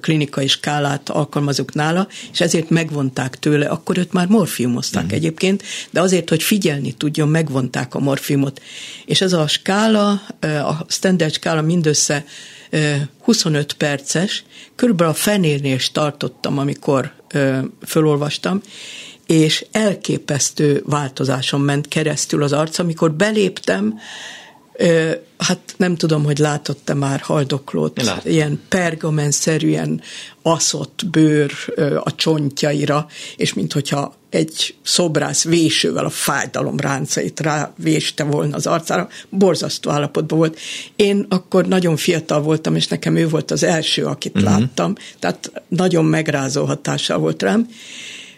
[0.00, 5.18] klinikai skálát alkalmazunk nála, és ezért megvonták tőle, akkor őt már morfiumozták uh-huh.
[5.18, 8.62] egyébként, de azért, hogy figyelni tudjon, megvonták a morfiumot.
[9.06, 10.10] És ez a skála,
[10.40, 12.24] a standard skála mindössze
[13.18, 14.44] 25 perces,
[14.76, 17.12] körülbelül a fenérnél is tartottam, amikor
[17.86, 18.62] fölolvastam,
[19.26, 22.78] és elképesztő változáson ment keresztül az arc.
[22.78, 23.98] Amikor beléptem,
[25.38, 30.00] hát nem tudom, hogy látott-e már haldoklót, ilyen pergamenszerűen
[30.42, 31.52] aszott bőr
[32.04, 33.06] a csontjaira,
[33.36, 40.58] és minthogyha egy szobrász vésővel a fájdalom ráncait rávéste volna az arcára, borzasztó állapotban volt.
[40.96, 44.50] Én akkor nagyon fiatal voltam, és nekem ő volt az első, akit uh-huh.
[44.50, 47.68] láttam, tehát nagyon megrázó hatással volt rám,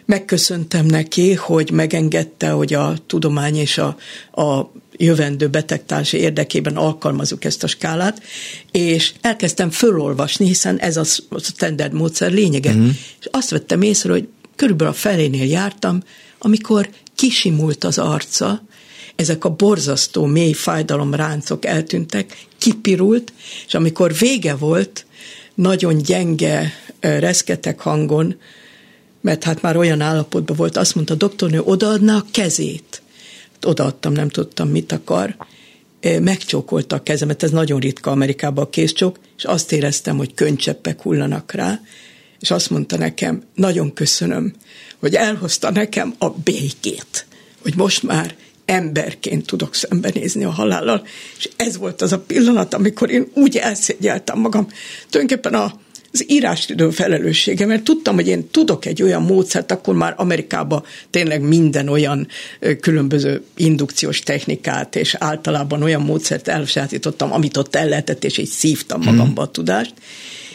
[0.05, 3.97] megköszöntem neki, hogy megengedte, hogy a tudomány és a,
[4.41, 8.21] a jövendő betegtársi érdekében alkalmazunk ezt a skálát,
[8.71, 11.03] és elkezdtem fölolvasni, hiszen ez a
[11.39, 12.73] standard módszer lényege.
[12.73, 12.89] Mm.
[13.19, 16.03] És azt vettem észre, hogy körülbelül a felénél jártam,
[16.39, 18.63] amikor kisimult az arca,
[19.15, 23.33] ezek a borzasztó mély fájdalomráncok eltűntek, kipirult,
[23.67, 25.05] és amikor vége volt,
[25.55, 28.35] nagyon gyenge, reszketek hangon
[29.25, 33.01] mert hát már olyan állapotban volt, azt mondta a doktornő, odaadná a kezét.
[33.63, 35.35] Odaadtam, nem tudtam, mit akar.
[36.21, 41.51] Megcsókolta a kezemet, ez nagyon ritka Amerikában a kézcsók, és azt éreztem, hogy könycseppek hullanak
[41.51, 41.79] rá,
[42.39, 44.53] és azt mondta nekem, nagyon köszönöm,
[44.99, 47.25] hogy elhozta nekem a békét,
[47.61, 48.35] hogy most már
[48.65, 51.07] emberként tudok szembenézni a halállal,
[51.37, 54.67] és ez volt az a pillanat, amikor én úgy elszégyeltem magam.
[55.09, 55.83] Tulajdonképpen a
[56.15, 61.41] az írásidő felelőssége, mert tudtam, hogy én tudok egy olyan módszert, akkor már Amerikában tényleg
[61.41, 62.27] minden olyan
[62.79, 69.01] különböző indukciós technikát, és általában olyan módszert elsajátítottam, amit ott el lehetett, és így szívtam
[69.01, 69.93] magamba a tudást,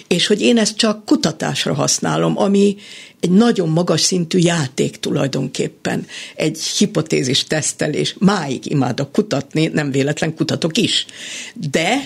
[0.06, 2.76] és hogy én ezt csak kutatásra használom, ami
[3.20, 8.14] egy nagyon magas szintű játék tulajdonképpen, egy hipotézis tesztelés.
[8.18, 11.06] Máig imádok kutatni, nem véletlen kutatok is.
[11.70, 12.02] De,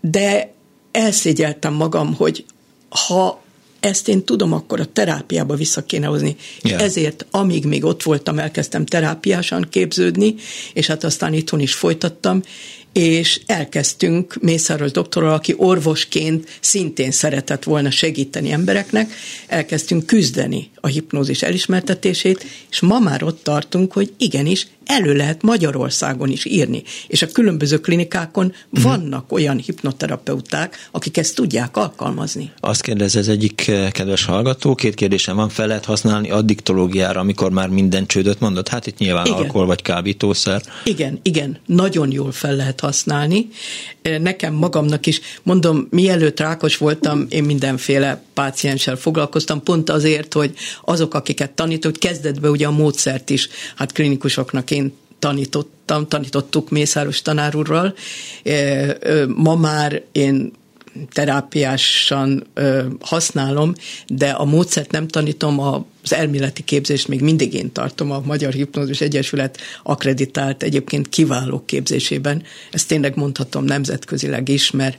[0.00, 0.53] de
[0.94, 2.44] elszégyeltem magam, hogy
[2.88, 3.42] ha
[3.80, 6.36] ezt én tudom, akkor a terápiába vissza kéne hozni.
[6.62, 6.82] Yeah.
[6.82, 10.34] Ezért, amíg még ott voltam, elkezdtem terápiásan képződni,
[10.72, 12.42] és hát aztán itthon is folytattam,
[12.92, 19.12] és elkezdtünk Mészáros doktorral, aki orvosként szintén szeretett volna segíteni embereknek,
[19.46, 26.30] elkezdtünk küzdeni a hipnózis elismertetését, és ma már ott tartunk, hogy igenis elő lehet Magyarországon
[26.30, 26.82] is írni.
[27.06, 28.82] És a különböző klinikákon uh-huh.
[28.82, 32.50] vannak olyan hipnoterapeuták, akik ezt tudják alkalmazni.
[32.60, 37.50] Azt kérdez ez egyik eh, kedves hallgató, két kérdésem van, fel lehet használni addiktológiára, amikor
[37.50, 38.68] már minden csődöt mondott?
[38.68, 39.38] Hát itt nyilván igen.
[39.38, 40.62] alkohol vagy kábítószer.
[40.84, 43.48] Igen, igen, nagyon jól fel lehet használni.
[44.20, 51.14] Nekem magamnak is, mondom, mielőtt rákos voltam, én mindenféle pácienssel foglalkoztam, pont azért, hogy azok,
[51.14, 57.94] akiket tanított, kezdetben ugye a módszert is, hát klinikusoknak én tanítottam, tanítottuk Mészáros tanárúrral.
[59.26, 60.52] Ma már én
[61.12, 62.46] terápiásan
[63.00, 63.74] használom,
[64.06, 69.00] de a módszert nem tanítom, az elméleti képzést még mindig én tartom a Magyar Hipnózis
[69.00, 72.42] Egyesület akreditált, egyébként kiváló képzésében.
[72.70, 74.98] Ezt tényleg mondhatom nemzetközileg is, mert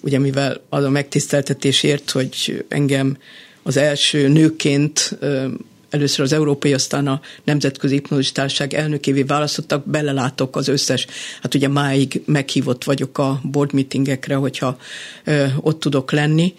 [0.00, 3.16] ugye mivel az a megtiszteltetésért, hogy engem
[3.62, 5.18] az első nőként
[5.90, 11.06] először az európai, aztán a Nemzetközi Hipnózis Társaság elnökévé választottak, belelátok az összes,
[11.42, 14.78] hát ugye máig meghívott vagyok a board meetingekre, hogyha
[15.24, 16.54] ö, ott tudok lenni,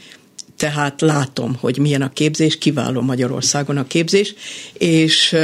[0.60, 4.34] tehát látom, hogy milyen a képzés, kiváló Magyarországon a képzés,
[4.74, 5.36] és...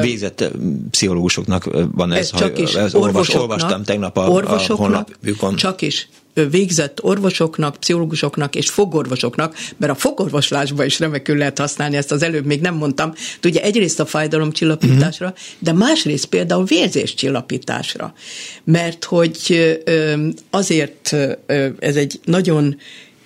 [0.00, 0.50] Végzett
[0.90, 5.56] pszichológusoknak van ez, ez csak is ez orvosoknak, olvastam tegnap a, orvosoknak, a honlapjukon.
[5.56, 6.08] Csak is
[6.50, 12.44] végzett orvosoknak, pszichológusoknak és fogorvosoknak, mert a fogorvoslásban is remekül lehet használni, ezt az előbb
[12.44, 15.42] még nem mondtam, de ugye egyrészt a fájdalomcsillapításra, uh-huh.
[15.58, 18.14] de másrészt például vérzéscsillapításra,
[18.64, 19.58] mert hogy
[20.50, 21.16] azért
[21.78, 22.76] ez egy nagyon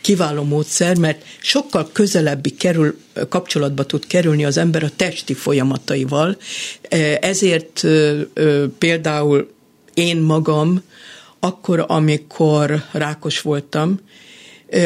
[0.06, 6.36] kiváló módszer, mert sokkal közelebbi kerül, kapcsolatba tud kerülni az ember a testi folyamataival.
[7.20, 7.84] Ezért
[8.78, 9.50] például
[9.94, 10.82] én magam
[11.40, 14.00] akkor, amikor rákos voltam,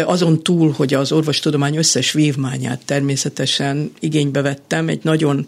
[0.04, 5.46] azon túl, hogy az orvostudomány összes vívmányát természetesen igénybe vettem, egy nagyon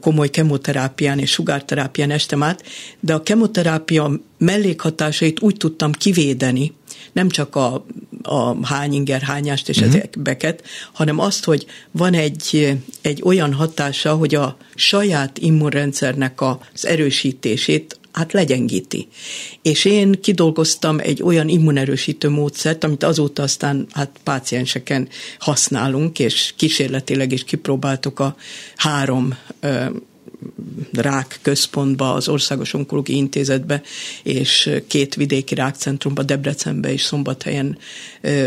[0.00, 2.62] komoly kemoterápián és sugárterápián estem át,
[3.00, 6.72] de a kemoterápia mellékhatásait úgy tudtam kivédeni,
[7.16, 7.84] nem csak a,
[8.22, 9.94] a hányinger hányást és uh-huh.
[9.94, 17.98] ezekbeket, hanem azt, hogy van egy, egy olyan hatása, hogy a saját immunrendszernek az erősítését
[18.12, 19.08] hát legyengíti.
[19.62, 27.32] És én kidolgoztam egy olyan immunerősítő módszert, amit azóta aztán hát pácienseken használunk, és kísérletileg
[27.32, 28.36] is kipróbáltuk a
[28.76, 29.34] három
[30.92, 33.82] rák központba, az Országos Onkológiai Intézetbe,
[34.22, 37.78] és két vidéki rákcentrumba, Debrecenbe és Szombathelyen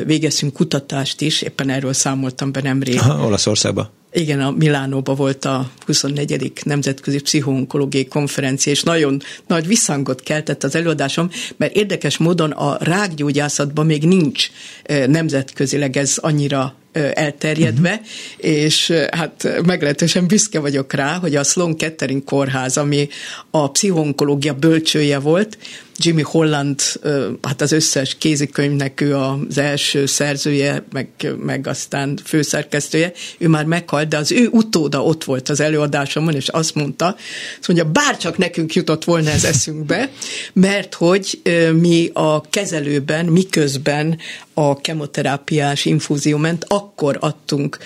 [0.06, 2.98] végeztünk kutatást is, éppen erről számoltam be nemrég.
[2.98, 3.92] Aha, Olaszországba.
[4.12, 6.52] Igen, a Milánóba volt a 24.
[6.64, 13.86] Nemzetközi Pszichoonkológiai Konferencia, és nagyon nagy visszhangot keltett az előadásom, mert érdekes módon a rákgyógyászatban
[13.86, 14.50] még nincs
[15.08, 16.76] nemzetközileg ez annyira
[17.14, 18.52] elterjedve, uh-huh.
[18.52, 23.08] és hát meglehetősen büszke vagyok rá, hogy a Sloan Kettering kórház, ami
[23.50, 25.58] a pszichonkológia bölcsője volt,
[26.02, 26.82] Jimmy Holland,
[27.42, 31.08] hát az összes kézikönyvnek ő az első szerzője, meg,
[31.38, 36.48] meg aztán főszerkesztője, ő már meghalt, de az ő utóda ott volt az előadásomon, és
[36.48, 37.16] azt mondta,
[37.58, 40.10] azt mondja, bárcsak nekünk jutott volna ez eszünkbe,
[40.54, 41.42] mert hogy
[41.74, 44.18] mi a kezelőben, miközben
[44.54, 47.78] a kemoterápiás infúzió ment, akkor adtunk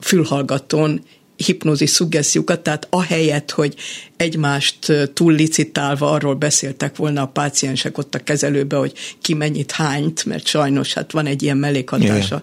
[0.00, 1.04] fülhallgatón
[1.44, 3.74] hipnózis szuggesztiókat, tehát ahelyett, hogy
[4.16, 10.46] egymást túllicitálva arról beszéltek volna a páciensek ott a kezelőbe, hogy ki mennyit hányt, mert
[10.46, 12.42] sajnos hát van egy ilyen mellékhatása.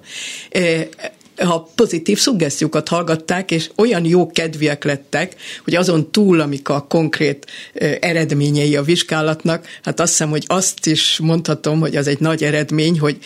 [1.38, 7.46] Ha pozitív szuggesztiókat hallgatták, és olyan jó kedviek lettek, hogy azon túl, amik a konkrét
[8.00, 13.00] eredményei a vizsgálatnak, hát azt hiszem, hogy azt is mondhatom, hogy az egy nagy eredmény,
[13.00, 13.18] hogy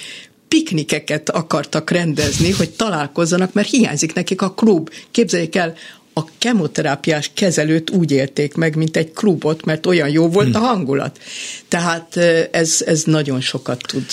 [0.50, 4.90] piknikeket akartak rendezni, hogy találkozzanak, mert hiányzik nekik a klub.
[5.12, 5.76] Képzeljék el,
[6.14, 11.20] a kemoterápiás kezelőt úgy élték meg, mint egy klubot, mert olyan jó volt a hangulat.
[11.68, 12.18] Tehát
[12.52, 14.06] ez, ez nagyon sokat tud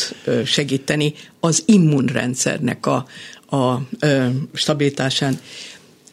[0.45, 3.07] segíteni az immunrendszernek a,
[3.47, 3.83] a, a
[4.53, 5.41] stabilitásán.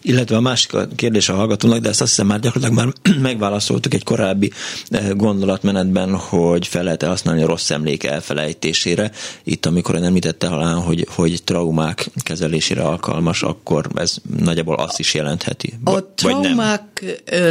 [0.05, 4.03] Illetve a másik kérdés a hallgatónak, de ezt azt hiszem már gyakorlatilag már megválaszoltuk egy
[4.03, 4.51] korábbi
[4.89, 9.11] eh, gondolatmenetben, hogy fel lehet használni a rossz emlék elfelejtésére.
[9.43, 15.13] Itt, amikor ön említette talán, hogy, hogy traumák kezelésére alkalmas, akkor ez nagyjából azt is
[15.13, 15.73] jelentheti.
[15.83, 17.05] A traumák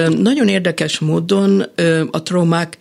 [0.09, 1.65] nagyon érdekes módon
[2.11, 2.79] a traumák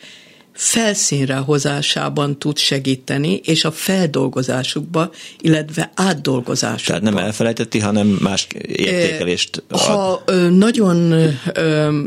[0.54, 7.00] felszínre hozásában tud segíteni, és a feldolgozásukba, illetve átdolgozásukba.
[7.00, 9.80] Tehát nem elfelejteti, hanem más értékelést ad.
[9.80, 11.14] Ha nagyon,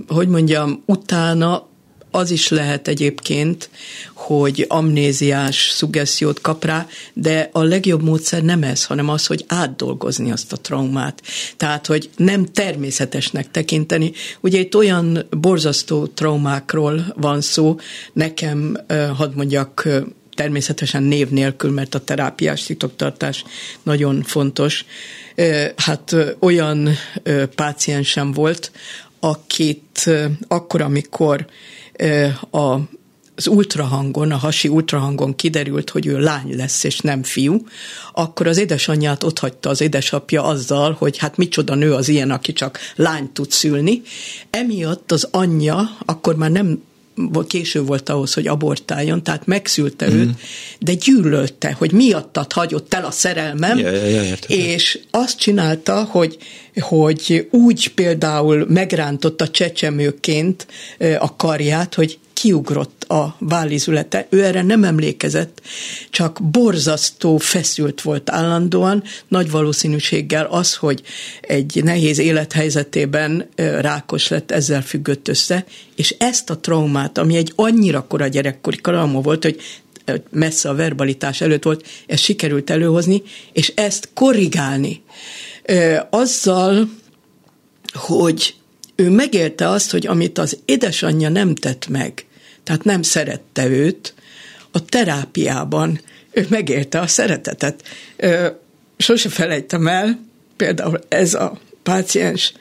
[0.07, 1.66] hogy mondjam, utána
[2.14, 3.70] az is lehet egyébként,
[4.12, 10.30] hogy amnéziás szuggesziót kap rá, de a legjobb módszer nem ez, hanem az, hogy átdolgozni
[10.30, 11.22] azt a traumát.
[11.56, 14.12] Tehát, hogy nem természetesnek tekinteni.
[14.40, 17.78] Ugye itt olyan borzasztó traumákról van szó,
[18.12, 18.76] nekem,
[19.16, 19.88] hadd mondjak,
[20.34, 23.44] természetesen név nélkül, mert a terápiás titoktartás
[23.82, 24.84] nagyon fontos.
[25.76, 26.88] Hát olyan
[27.54, 28.72] páciensem volt,
[29.20, 30.10] akit
[30.48, 31.46] akkor, amikor
[32.51, 32.78] a
[33.36, 37.66] az ultrahangon, a hasi ultrahangon kiderült, hogy ő lány lesz, és nem fiú,
[38.12, 42.53] akkor az édesanyját ott hagyta az édesapja azzal, hogy hát micsoda nő az ilyen, aki
[42.53, 44.03] csak lányt tud szülni.
[44.51, 46.82] Emiatt az anyja akkor már nem
[47.46, 50.14] késő volt ahhoz, hogy abortáljon, tehát megszülte mm.
[50.18, 50.30] őt,
[50.78, 56.38] de gyűlölte, hogy miattad hagyott el a szerelmem, ja, ja, ja, és azt csinálta, hogy,
[56.80, 60.66] hogy úgy például megrántotta csecsemőként
[61.18, 64.26] a karját, hogy kiugrott a vállizülete.
[64.30, 65.61] Ő erre nem emlékezett,
[66.11, 71.03] csak borzasztó feszült volt állandóan, nagy valószínűséggel az, hogy
[71.40, 75.64] egy nehéz élethelyzetében rákos lett, ezzel függött össze,
[75.97, 79.61] és ezt a traumát, ami egy annyira kora gyerekkori trauma volt, hogy
[80.30, 83.22] messze a verbalitás előtt volt, ezt sikerült előhozni,
[83.53, 85.03] és ezt korrigálni.
[86.11, 86.88] Azzal,
[87.92, 88.55] hogy
[88.95, 92.26] ő megélte azt, hogy amit az édesanyja nem tett meg,
[92.64, 94.14] tehát nem szerette őt,
[94.70, 96.00] a terápiában
[96.30, 97.82] ő megélte a szeretetet.
[98.96, 100.20] Sose felejtem el,
[100.56, 102.52] például ez a páciens,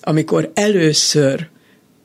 [0.00, 1.48] amikor először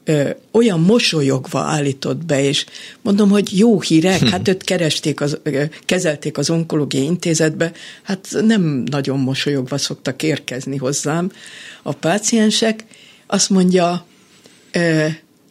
[0.08, 2.66] ö, olyan mosolyogva állított be, és
[3.02, 4.26] mondom, hogy jó hírek, hm.
[4.26, 7.72] hát őt keresték, az, ö, kezelték az onkológiai intézetbe,
[8.04, 11.32] hát nem nagyon mosolyogva szoktak érkezni hozzám
[11.84, 12.84] a páciensek,
[13.28, 14.06] azt mondja,
[14.72, 15.06] ö,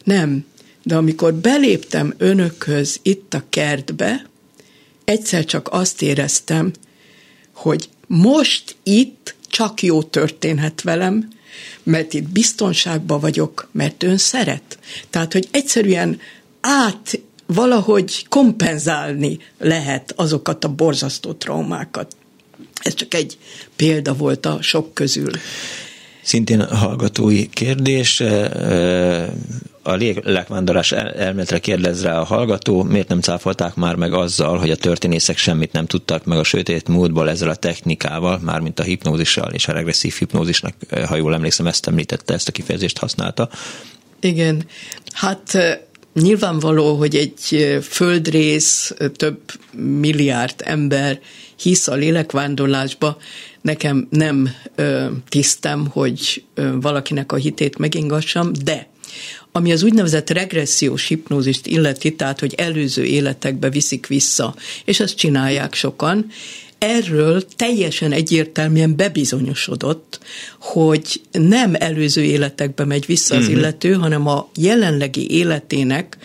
[0.04, 0.44] nem,
[0.86, 4.26] de amikor beléptem önökhöz itt a kertbe,
[5.04, 6.72] egyszer csak azt éreztem,
[7.52, 11.28] hogy most itt csak jó történhet velem,
[11.82, 14.78] mert itt biztonságban vagyok, mert ön szeret.
[15.10, 16.20] Tehát, hogy egyszerűen
[16.60, 22.16] át valahogy kompenzálni lehet azokat a borzasztó traumákat.
[22.82, 23.38] Ez csak egy
[23.76, 25.30] példa volt a sok közül.
[26.22, 28.22] Szintén hallgatói kérdés
[29.86, 34.76] a lélekvándorás elméletre kérdez rá a hallgató, miért nem cáfolták már meg azzal, hogy a
[34.76, 39.68] történészek semmit nem tudtak meg a sötét múltból ezzel a technikával, mármint a hipnózissal és
[39.68, 40.74] a regresszív hipnózisnak,
[41.06, 43.48] ha jól emlékszem, ezt említette, ezt a kifejezést használta.
[44.20, 44.66] Igen,
[45.12, 45.58] hát
[46.14, 49.40] nyilvánvaló, hogy egy földrész, több
[49.72, 51.20] milliárd ember
[51.56, 53.16] hisz a lélekvándorlásba,
[53.60, 56.44] nekem nem ö, tisztem, hogy
[56.80, 58.88] valakinek a hitét megingassam, de
[59.56, 64.54] ami az úgynevezett regressziós hipnózist illeti, tehát hogy előző életekbe viszik vissza,
[64.84, 66.26] és ezt csinálják sokan,
[66.78, 70.20] erről teljesen egyértelműen bebizonyosodott,
[70.72, 73.56] hogy nem előző életekbe megy vissza az mhm.
[73.56, 76.16] illető, hanem a jelenlegi életének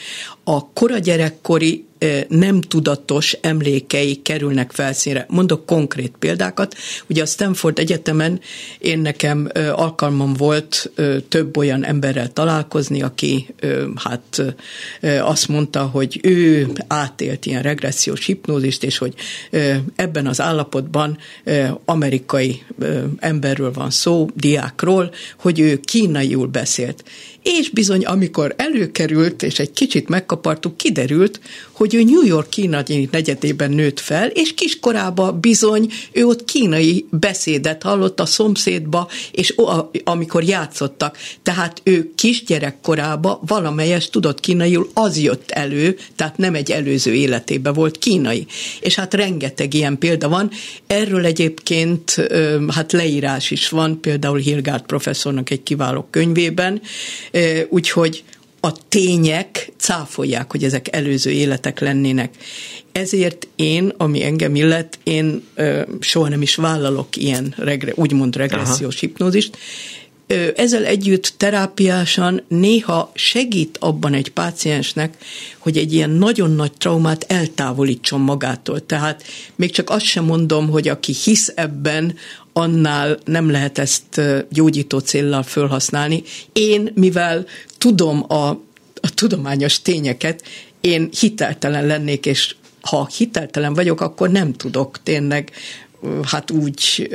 [0.43, 1.85] a kora gyerekkori
[2.27, 5.25] nem tudatos emlékei kerülnek felszínre.
[5.29, 6.75] Mondok konkrét példákat.
[7.07, 8.39] Ugye a Stanford Egyetemen
[8.79, 10.91] én nekem alkalmam volt
[11.29, 13.47] több olyan emberrel találkozni, aki
[13.95, 14.55] hát
[15.21, 19.13] azt mondta, hogy ő átélt ilyen regressziós hipnózist, és hogy
[19.95, 21.17] ebben az állapotban
[21.85, 22.63] amerikai
[23.19, 27.03] emberről van szó, diákról, hogy ő kínaiul beszélt.
[27.43, 31.39] És bizony, amikor előkerült, és egy kicsit megkapartuk, kiderült,
[31.71, 37.83] hogy ő New York kínai negyedében nőtt fel, és kiskorába bizony ő ott kínai beszédet
[37.83, 39.55] hallott a szomszédba, és
[40.03, 41.17] amikor játszottak.
[41.43, 47.97] Tehát ő kisgyerekkorába valamelyes tudott kínaiul, az jött elő, tehát nem egy előző életében volt
[47.97, 48.45] kínai.
[48.79, 50.51] És hát rengeteg ilyen példa van.
[50.87, 52.27] Erről egyébként
[52.67, 56.81] hát leírás is van, például Hilgard professzornak egy kiváló könyvében,
[57.69, 58.23] úgyhogy
[58.59, 62.35] a tények cáfolják, hogy ezek előző életek lennének.
[62.91, 68.95] Ezért én, ami engem illet, én ö, soha nem is vállalok ilyen regre, úgymond regressziós
[68.95, 69.05] Aha.
[69.05, 69.57] hipnózist.
[70.55, 75.17] Ezzel együtt terápiásan néha segít abban egy páciensnek,
[75.57, 78.85] hogy egy ilyen nagyon nagy traumát eltávolítson magától.
[78.85, 79.23] Tehát
[79.55, 82.15] még csak azt sem mondom, hogy aki hisz ebben,
[82.53, 86.23] annál nem lehet ezt gyógyító céllal felhasználni.
[86.53, 87.45] Én, mivel
[87.77, 88.49] tudom a,
[89.01, 90.43] a tudományos tényeket,
[90.81, 95.51] én hiteltelen lennék, és ha hiteltelen vagyok, akkor nem tudok tényleg
[96.23, 97.09] hát úgy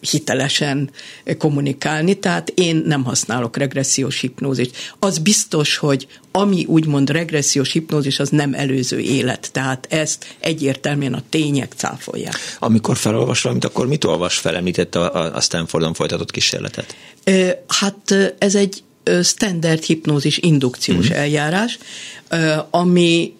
[0.00, 0.90] hitelesen
[1.38, 4.94] kommunikálni, tehát én nem használok regressziós hipnózist.
[4.98, 11.22] Az biztos, hogy ami úgymond regressziós hipnózis, az nem előző élet, tehát ezt egyértelműen a
[11.28, 12.34] tények cáfolják.
[12.58, 16.96] Amikor felolvas valamit, akkor mit olvas fel, említette a, Stanfordon folytatott kísérletet?
[17.66, 18.82] Hát ez egy
[19.22, 21.12] standard hipnózis indukciós mm.
[21.12, 21.78] eljárás,
[22.70, 23.34] ami,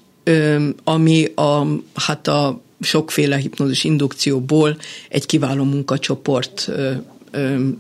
[0.85, 4.76] ami a, hát a sokféle hipnózis indukcióból
[5.09, 6.70] egy kiváló munkacsoport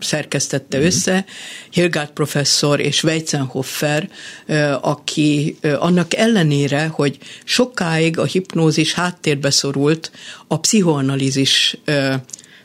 [0.00, 0.82] szerkesztette mm.
[0.82, 1.24] össze,
[1.70, 4.10] Hilgard professzor és Weizsänghofer,
[4.80, 10.10] aki annak ellenére, hogy sokáig a hipnózis háttérbe szorult
[10.46, 11.76] a pszichoanalízis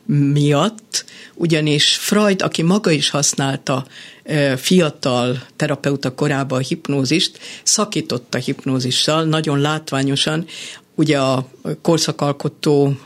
[0.06, 3.86] miatt, ugyanis Freud, aki maga is használta
[4.56, 10.46] fiatal terapeuta korában a hipnózist, szakította hipnózissal, nagyon látványosan,
[10.96, 11.48] ugye a
[11.82, 12.98] korszakalkotó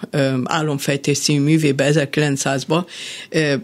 [0.44, 2.86] álomfejtés című művébe 1900-ban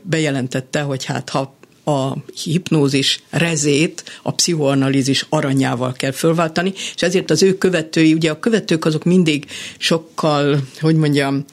[0.01, 1.55] bejelentette, hogy hát ha
[1.85, 2.13] a
[2.43, 8.85] hipnózis rezét a pszichoanalízis aranyával kell fölváltani, és ezért az ő követői, ugye a követők
[8.85, 9.45] azok mindig
[9.77, 11.45] sokkal, hogy mondjam,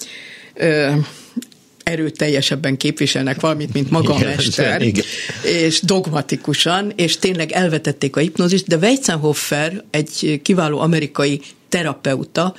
[1.82, 5.04] erőteljesebben képviselnek valamit, mint maga a mester, igen.
[5.42, 11.40] és dogmatikusan, és tényleg elvetették a hipnózist, de Weizsänghofer, egy kiváló amerikai
[11.70, 12.54] terapeuta,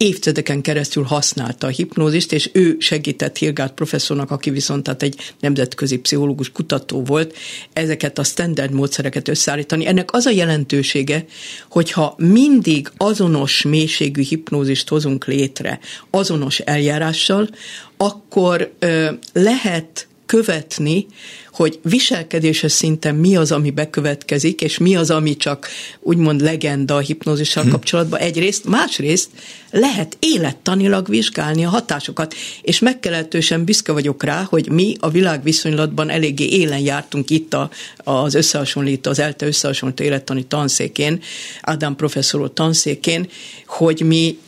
[0.00, 5.98] évtizedeken keresztül használta a hipnózist, és ő segített Hilgard professzornak, aki viszont tehát egy nemzetközi
[5.98, 7.36] pszichológus kutató volt,
[7.72, 9.86] ezeket a standard módszereket összeállítani.
[9.86, 11.24] Ennek az a jelentősége,
[11.70, 15.78] hogyha mindig azonos mélységű hipnózist hozunk létre,
[16.10, 17.48] azonos eljárással,
[17.96, 21.06] akkor ö, lehet követni,
[21.52, 25.68] hogy viselkedéses szinten mi az, ami bekövetkezik, és mi az, ami csak
[26.00, 27.72] úgymond legenda a hipnózissal hmm.
[27.72, 29.30] kapcsolatban egyrészt, másrészt
[29.70, 36.44] lehet élettanilag vizsgálni a hatásokat, és megkeletősen büszke vagyok rá, hogy mi a világviszonylatban eléggé
[36.44, 41.20] élen jártunk itt a, az összehasonlító, az ELTE összehasonlító élettani tanszékén,
[41.60, 43.28] Ádám professzor tanszékén,
[43.66, 44.38] hogy mi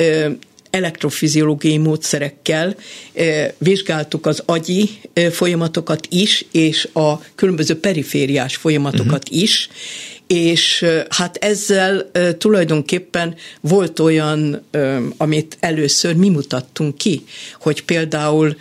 [0.72, 2.76] elektrofiziológiai módszerekkel
[3.58, 4.90] vizsgáltuk az agyi
[5.30, 9.42] folyamatokat is, és a különböző perifériás folyamatokat uh-huh.
[9.42, 9.68] is,
[10.26, 14.62] és hát ezzel tulajdonképpen volt olyan,
[15.16, 17.24] amit először mi mutattunk ki,
[17.60, 18.56] hogy például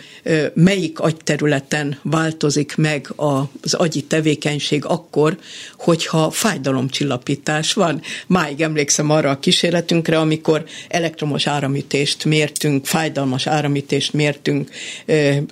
[0.54, 5.38] melyik agyterületen változik meg az agyi tevékenység akkor,
[5.78, 8.00] hogyha fájdalomcsillapítás van.
[8.26, 14.70] Máig emlékszem arra a kísérletünkre, amikor elektromos áramütést mértünk, fájdalmas áramütést mértünk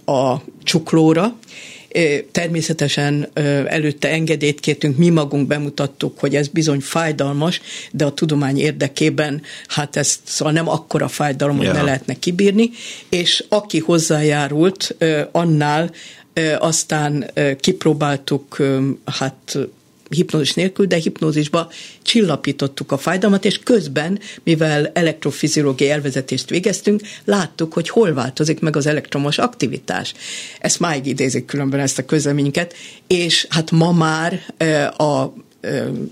[0.05, 1.37] a csuklóra,
[2.33, 3.29] Természetesen
[3.67, 7.61] előtte engedélyt kértünk, mi magunk bemutattuk, hogy ez bizony fájdalmas,
[7.93, 11.77] de a tudomány érdekében hát ez szóval nem akkora fájdalom, hogy yeah.
[11.77, 12.71] ne lehetne kibírni,
[13.09, 14.97] és aki hozzájárult,
[15.33, 15.91] annál
[16.59, 17.31] aztán
[17.61, 18.63] kipróbáltuk
[19.05, 19.59] hát
[20.11, 21.71] hipnózis nélkül, de hipnózisba
[22.03, 28.87] csillapítottuk a fájdalmat, és közben, mivel elektrofiziológiai elvezetést végeztünk, láttuk, hogy hol változik meg az
[28.87, 30.15] elektromos aktivitás.
[30.61, 32.75] Ezt máig idézik különben ezt a közleményeket,
[33.07, 34.43] és hát ma már
[34.97, 35.33] a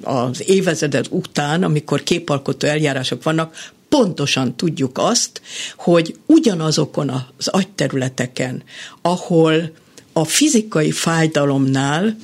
[0.03, 5.41] az évezedet után, amikor képalkotó eljárások vannak, pontosan tudjuk azt,
[5.77, 8.63] hogy ugyanazokon az agyterületeken,
[9.03, 9.71] ahol
[10.13, 12.17] a fizikai fájdalomnál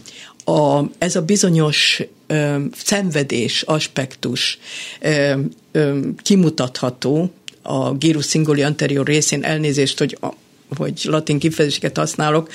[0.44, 4.58] a, ez a bizonyos ö, szenvedés aspektus
[5.00, 5.34] ö,
[5.72, 7.30] ö, kimutatható
[7.62, 10.28] a gyrus singuli anterior részén elnézést, hogy a,
[10.76, 12.50] hogy latin kifejezéseket használok,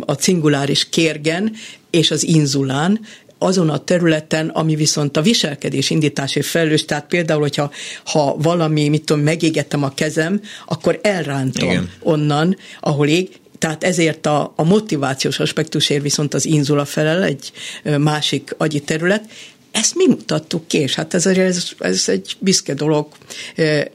[0.00, 1.52] a cinguláris kérgen
[1.90, 3.00] és az inzulán,
[3.42, 7.70] azon a területen, ami viszont a viselkedés indításért felelős, tehát például, hogyha
[8.04, 11.90] ha valami, mit tudom, megégettem a kezem, akkor elrántom Igen.
[12.00, 17.52] onnan, ahol ég, tehát ezért a, a motivációs aspektusért viszont az inzula felel, egy
[17.98, 19.24] másik agyi terület,
[19.70, 23.06] ezt mi mutattuk ki, és hát ez, ez, ez egy büszke dolog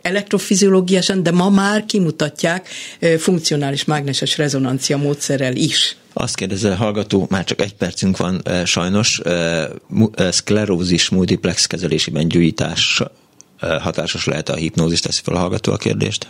[0.01, 2.67] elektrofiziológiásan, de ma már kimutatják
[3.17, 5.97] funkcionális mágneses rezonancia módszerrel is.
[6.13, 9.21] Azt kérdezze a hallgató, már csak egy percünk van sajnos,
[10.29, 13.01] szklerózis multiplex kezelésében gyújtás
[13.59, 16.27] hatásos lehet a hipnózis, teszi fel a hallgató a kérdést?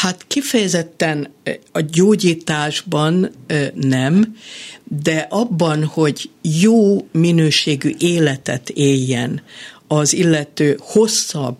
[0.00, 1.28] Hát kifejezetten
[1.72, 3.30] a gyógyításban
[3.74, 4.36] nem,
[4.84, 9.42] de abban, hogy jó minőségű életet éljen
[9.86, 11.56] az illető hosszabb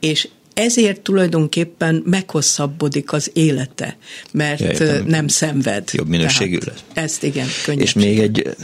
[0.00, 3.96] és ezért tulajdonképpen meghosszabbodik az élete,
[4.32, 5.88] mert Jaj, nem szenved.
[5.92, 6.84] Jobb minőségű lesz.
[6.92, 7.80] Ezt igen, könnyű.
[7.80, 8.56] És még egy,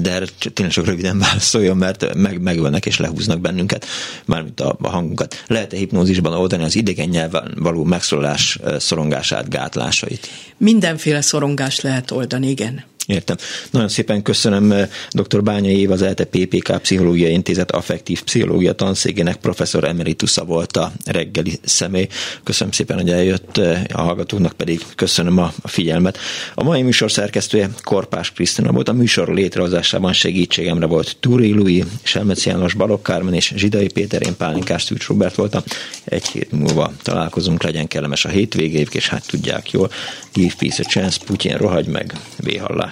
[0.00, 0.22] de
[0.52, 3.86] tényleg csak röviden válaszoljon, mert meg, megölnek és lehúznak bennünket,
[4.24, 5.42] mármint a, a hangunkat.
[5.46, 10.28] Lehet-e hipnózisban oldani az idegen nyelven való megszólalás szorongását, gátlásait?
[10.56, 12.84] Mindenféle szorongást lehet oldani, igen.
[13.06, 13.36] Értem.
[13.70, 15.42] Nagyon szépen köszönöm eh, dr.
[15.42, 21.58] Bányai Év, az ELTE PPK Pszichológiai Intézet affektív pszichológia tanszégének professzor emeritusza volt a reggeli
[21.64, 22.08] személy.
[22.42, 26.18] Köszönöm szépen, hogy eljött, eh, a hallgatóknak pedig köszönöm a figyelmet.
[26.54, 32.48] A mai műsor szerkesztője Korpás Krisztina volt, a műsor létrehozásában segítségemre volt Túri Lui, Selmeci
[32.48, 35.62] János Balogh Kármen és Zsidai Péter, én Pálinkás Tűcs Robert voltam.
[36.04, 39.90] Egy hét múlva találkozunk, legyen kellemes a hétvégév, és hát tudják jól,
[40.32, 42.91] give peace a chance, Putyin rohagy meg, véhallás.